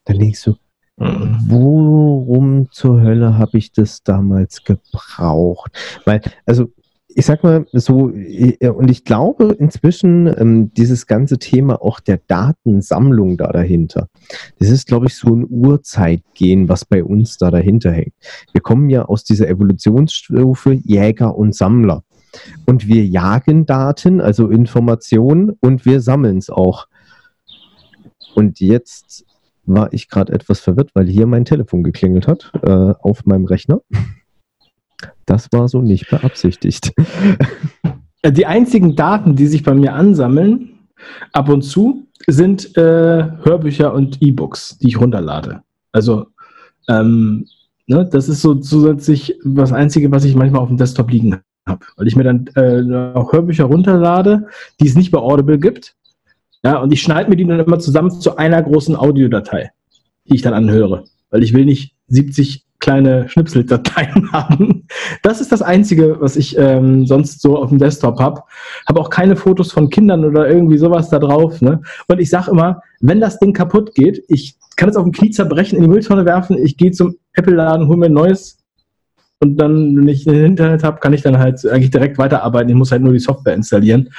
Dann 0.04 0.18
denkst 0.18 0.44
du, 0.44 0.54
Worum 1.00 2.70
zur 2.72 3.00
Hölle 3.00 3.38
habe 3.38 3.56
ich 3.56 3.72
das 3.72 4.02
damals 4.02 4.64
gebraucht? 4.64 5.72
Weil, 6.04 6.20
also 6.44 6.68
ich 7.14 7.26
sag 7.26 7.42
mal 7.42 7.66
so, 7.72 8.04
und 8.04 8.90
ich 8.90 9.04
glaube 9.04 9.56
inzwischen 9.58 10.26
ähm, 10.38 10.72
dieses 10.74 11.06
ganze 11.06 11.38
Thema 11.38 11.82
auch 11.82 12.00
der 12.00 12.20
Datensammlung 12.26 13.36
da 13.36 13.52
dahinter, 13.52 14.08
das 14.58 14.68
ist, 14.70 14.86
glaube 14.86 15.06
ich, 15.06 15.16
so 15.16 15.34
ein 15.34 15.46
Urzeitgehen, 15.48 16.68
was 16.68 16.84
bei 16.84 17.02
uns 17.02 17.36
da 17.38 17.50
dahinter 17.50 17.92
hängt. 17.92 18.14
Wir 18.52 18.60
kommen 18.60 18.88
ja 18.90 19.04
aus 19.04 19.24
dieser 19.24 19.48
Evolutionsstufe 19.48 20.72
Jäger 20.72 21.36
und 21.36 21.54
Sammler. 21.54 22.04
Und 22.64 22.86
wir 22.86 23.04
jagen 23.04 23.66
Daten, 23.66 24.20
also 24.20 24.48
Informationen, 24.48 25.50
und 25.60 25.84
wir 25.84 26.00
sammeln 26.00 26.38
es 26.38 26.48
auch. 26.48 26.86
Und 28.36 28.60
jetzt 28.60 29.24
war 29.64 29.92
ich 29.92 30.08
gerade 30.08 30.32
etwas 30.32 30.60
verwirrt, 30.60 30.90
weil 30.94 31.08
hier 31.08 31.26
mein 31.26 31.44
Telefon 31.44 31.82
geklingelt 31.82 32.28
hat 32.28 32.52
äh, 32.62 32.94
auf 33.00 33.26
meinem 33.26 33.46
Rechner. 33.46 33.80
Das 35.30 35.46
war 35.52 35.68
so 35.68 35.80
nicht 35.80 36.10
beabsichtigt. 36.10 36.92
Äh, 38.22 38.32
die 38.32 38.44
einzigen 38.44 38.96
Daten, 38.96 39.34
die 39.34 39.46
sich 39.46 39.62
bei 39.62 39.72
mir 39.72 39.94
ansammeln, 39.94 40.72
ab 41.32 41.48
und 41.48 41.62
zu, 41.62 42.06
sind 42.26 42.76
äh, 42.76 43.30
Hörbücher 43.42 43.94
und 43.94 44.20
E-Books, 44.20 44.76
die 44.76 44.88
ich 44.88 45.00
runterlade. 45.00 45.62
Also, 45.92 46.26
ähm, 46.88 47.46
ne, 47.86 48.06
das 48.12 48.28
ist 48.28 48.42
so 48.42 48.56
zusätzlich 48.56 49.38
das 49.42 49.72
Einzige, 49.72 50.10
was 50.10 50.24
ich 50.24 50.34
manchmal 50.34 50.60
auf 50.60 50.68
dem 50.68 50.76
Desktop 50.76 51.10
liegen 51.10 51.40
habe. 51.66 51.86
Weil 51.96 52.08
ich 52.08 52.16
mir 52.16 52.24
dann 52.24 52.46
äh, 52.56 53.14
auch 53.14 53.32
Hörbücher 53.32 53.64
runterlade, 53.64 54.48
die 54.80 54.88
es 54.88 54.96
nicht 54.96 55.12
bei 55.12 55.18
Audible 55.18 55.58
gibt, 55.58 55.94
ja, 56.62 56.76
und 56.76 56.92
ich 56.92 57.00
schneide 57.00 57.30
mir 57.30 57.36
die 57.36 57.46
dann 57.46 57.60
immer 57.60 57.78
zusammen 57.78 58.10
zu 58.10 58.36
einer 58.36 58.62
großen 58.62 58.96
Audiodatei, 58.96 59.70
die 60.26 60.34
ich 60.34 60.42
dann 60.42 60.52
anhöre. 60.52 61.04
Weil 61.30 61.42
ich 61.42 61.54
will 61.54 61.64
nicht 61.64 61.94
70 62.08 62.66
kleine 62.90 63.28
Schnipseldateien 63.28 64.32
haben. 64.32 64.86
Das 65.22 65.40
ist 65.40 65.52
das 65.52 65.62
Einzige, 65.62 66.20
was 66.20 66.34
ich 66.34 66.58
ähm, 66.58 67.06
sonst 67.06 67.40
so 67.40 67.56
auf 67.56 67.68
dem 67.68 67.78
Desktop 67.78 68.18
habe. 68.18 68.42
Habe 68.88 69.00
auch 69.00 69.10
keine 69.10 69.36
Fotos 69.36 69.70
von 69.70 69.90
Kindern 69.90 70.24
oder 70.24 70.48
irgendwie 70.48 70.76
sowas 70.76 71.08
da 71.08 71.20
drauf. 71.20 71.60
Ne? 71.62 71.82
Und 72.08 72.20
ich 72.20 72.30
sage 72.30 72.50
immer, 72.50 72.82
wenn 73.00 73.20
das 73.20 73.38
Ding 73.38 73.52
kaputt 73.52 73.94
geht, 73.94 74.24
ich 74.26 74.56
kann 74.76 74.88
es 74.88 74.96
auf 74.96 75.04
dem 75.04 75.12
Knie 75.12 75.30
zerbrechen, 75.30 75.76
in 75.76 75.82
die 75.82 75.88
Mülltonne 75.88 76.24
werfen, 76.24 76.58
ich 76.58 76.76
gehe 76.76 76.90
zum 76.90 77.14
Apple-Laden, 77.34 77.86
hole 77.86 77.98
mir 77.98 78.06
ein 78.06 78.12
neues 78.12 78.58
und 79.38 79.56
dann, 79.56 79.96
wenn 79.96 80.08
ich 80.08 80.26
ein 80.26 80.34
Internet 80.34 80.82
habe, 80.82 80.98
kann 80.98 81.12
ich 81.12 81.22
dann 81.22 81.38
halt 81.38 81.64
eigentlich 81.66 81.90
direkt 81.90 82.18
weiterarbeiten. 82.18 82.70
Ich 82.70 82.74
muss 82.74 82.92
halt 82.92 83.02
nur 83.02 83.12
die 83.12 83.20
Software 83.20 83.54
installieren. 83.54 84.10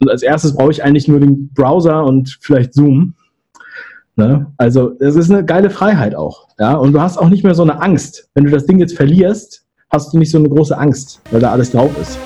Und 0.00 0.10
als 0.10 0.22
erstes 0.22 0.54
brauche 0.54 0.72
ich 0.72 0.82
eigentlich 0.82 1.08
nur 1.08 1.20
den 1.20 1.50
Browser 1.54 2.04
und 2.04 2.36
vielleicht 2.40 2.74
Zoom. 2.74 3.14
Ne? 4.18 4.52
Also 4.56 4.96
es 4.98 5.14
ist 5.14 5.30
eine 5.30 5.44
geile 5.44 5.70
Freiheit 5.70 6.16
auch. 6.16 6.48
Ja? 6.58 6.74
Und 6.74 6.92
du 6.92 7.00
hast 7.00 7.18
auch 7.18 7.28
nicht 7.28 7.44
mehr 7.44 7.54
so 7.54 7.62
eine 7.62 7.80
Angst. 7.80 8.28
Wenn 8.34 8.44
du 8.44 8.50
das 8.50 8.66
Ding 8.66 8.80
jetzt 8.80 8.96
verlierst, 8.96 9.64
hast 9.90 10.12
du 10.12 10.18
nicht 10.18 10.32
so 10.32 10.38
eine 10.38 10.48
große 10.48 10.76
Angst, 10.76 11.20
weil 11.30 11.40
da 11.40 11.52
alles 11.52 11.70
drauf 11.70 11.96
ist. 12.00 12.18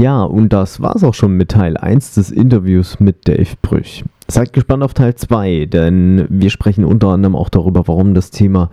Ja, 0.00 0.22
und 0.22 0.50
das 0.54 0.80
war's 0.80 1.04
auch 1.04 1.12
schon 1.12 1.36
mit 1.36 1.50
Teil 1.50 1.76
1 1.76 2.14
des 2.14 2.30
Interviews 2.30 3.00
mit 3.00 3.28
Dave 3.28 3.50
Brüch. 3.60 4.02
Seid 4.28 4.54
gespannt 4.54 4.82
auf 4.82 4.94
Teil 4.94 5.14
2, 5.14 5.66
denn 5.66 6.26
wir 6.30 6.48
sprechen 6.48 6.86
unter 6.86 7.08
anderem 7.08 7.36
auch 7.36 7.50
darüber, 7.50 7.86
warum 7.86 8.14
das 8.14 8.30
Thema 8.30 8.70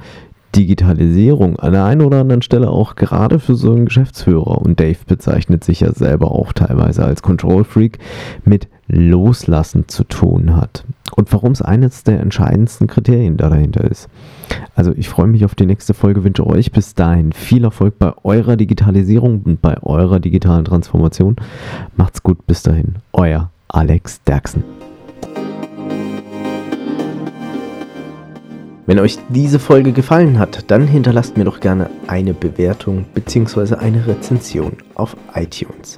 Digitalisierung 0.55 1.57
an 1.57 1.73
der 1.73 1.83
einen 1.83 1.99
oder 1.99 2.21
anderen 2.21 2.43
Stelle 2.43 2.69
auch 2.69 2.95
gerade 2.95 3.39
für 3.39 3.55
so 3.55 3.73
einen 3.73 3.87
Geschäftsführer 3.87 4.61
und 4.61 4.79
Dave 4.79 4.99
bezeichnet 5.05 5.65
sich 5.65 5.81
ja 5.81 5.91
selber 5.91 6.31
auch 6.31 6.53
teilweise 6.53 7.03
als 7.03 7.21
Control 7.21 7.65
Freak 7.65 7.99
mit 8.45 8.69
Loslassen 8.87 9.87
zu 9.87 10.03
tun 10.03 10.55
hat 10.55 10.85
und 11.15 11.31
warum 11.33 11.51
es 11.51 11.61
eines 11.61 12.03
der 12.03 12.19
entscheidendsten 12.19 12.87
Kriterien 12.87 13.37
dahinter 13.37 13.83
ist. 13.83 14.07
Also 14.75 14.93
ich 14.95 15.09
freue 15.09 15.27
mich 15.27 15.43
auf 15.45 15.55
die 15.55 15.65
nächste 15.65 15.93
Folge, 15.93 16.23
wünsche 16.23 16.45
euch 16.45 16.71
bis 16.71 16.95
dahin 16.95 17.33
viel 17.33 17.63
Erfolg 17.63 17.99
bei 17.99 18.13
eurer 18.23 18.55
Digitalisierung 18.55 19.41
und 19.43 19.61
bei 19.61 19.81
eurer 19.81 20.19
digitalen 20.19 20.65
Transformation. 20.65 21.35
Macht's 21.95 22.23
gut, 22.23 22.45
bis 22.47 22.63
dahin. 22.63 22.95
Euer 23.13 23.51
Alex 23.67 24.23
Derksen. 24.23 24.63
Wenn 28.85 28.99
euch 28.99 29.17
diese 29.27 29.59
Folge 29.59 29.91
gefallen 29.91 30.39
hat, 30.39 30.71
dann 30.71 30.87
hinterlasst 30.87 31.35
mir 31.35 31.43
doch 31.43 31.59
gerne 31.59 31.89
eine 32.07 32.33
Bewertung 32.33 33.03
bzw. 33.13 33.75
eine 33.75 34.07
Rezension 34.07 34.77
auf 34.95 35.17
iTunes. 35.35 35.97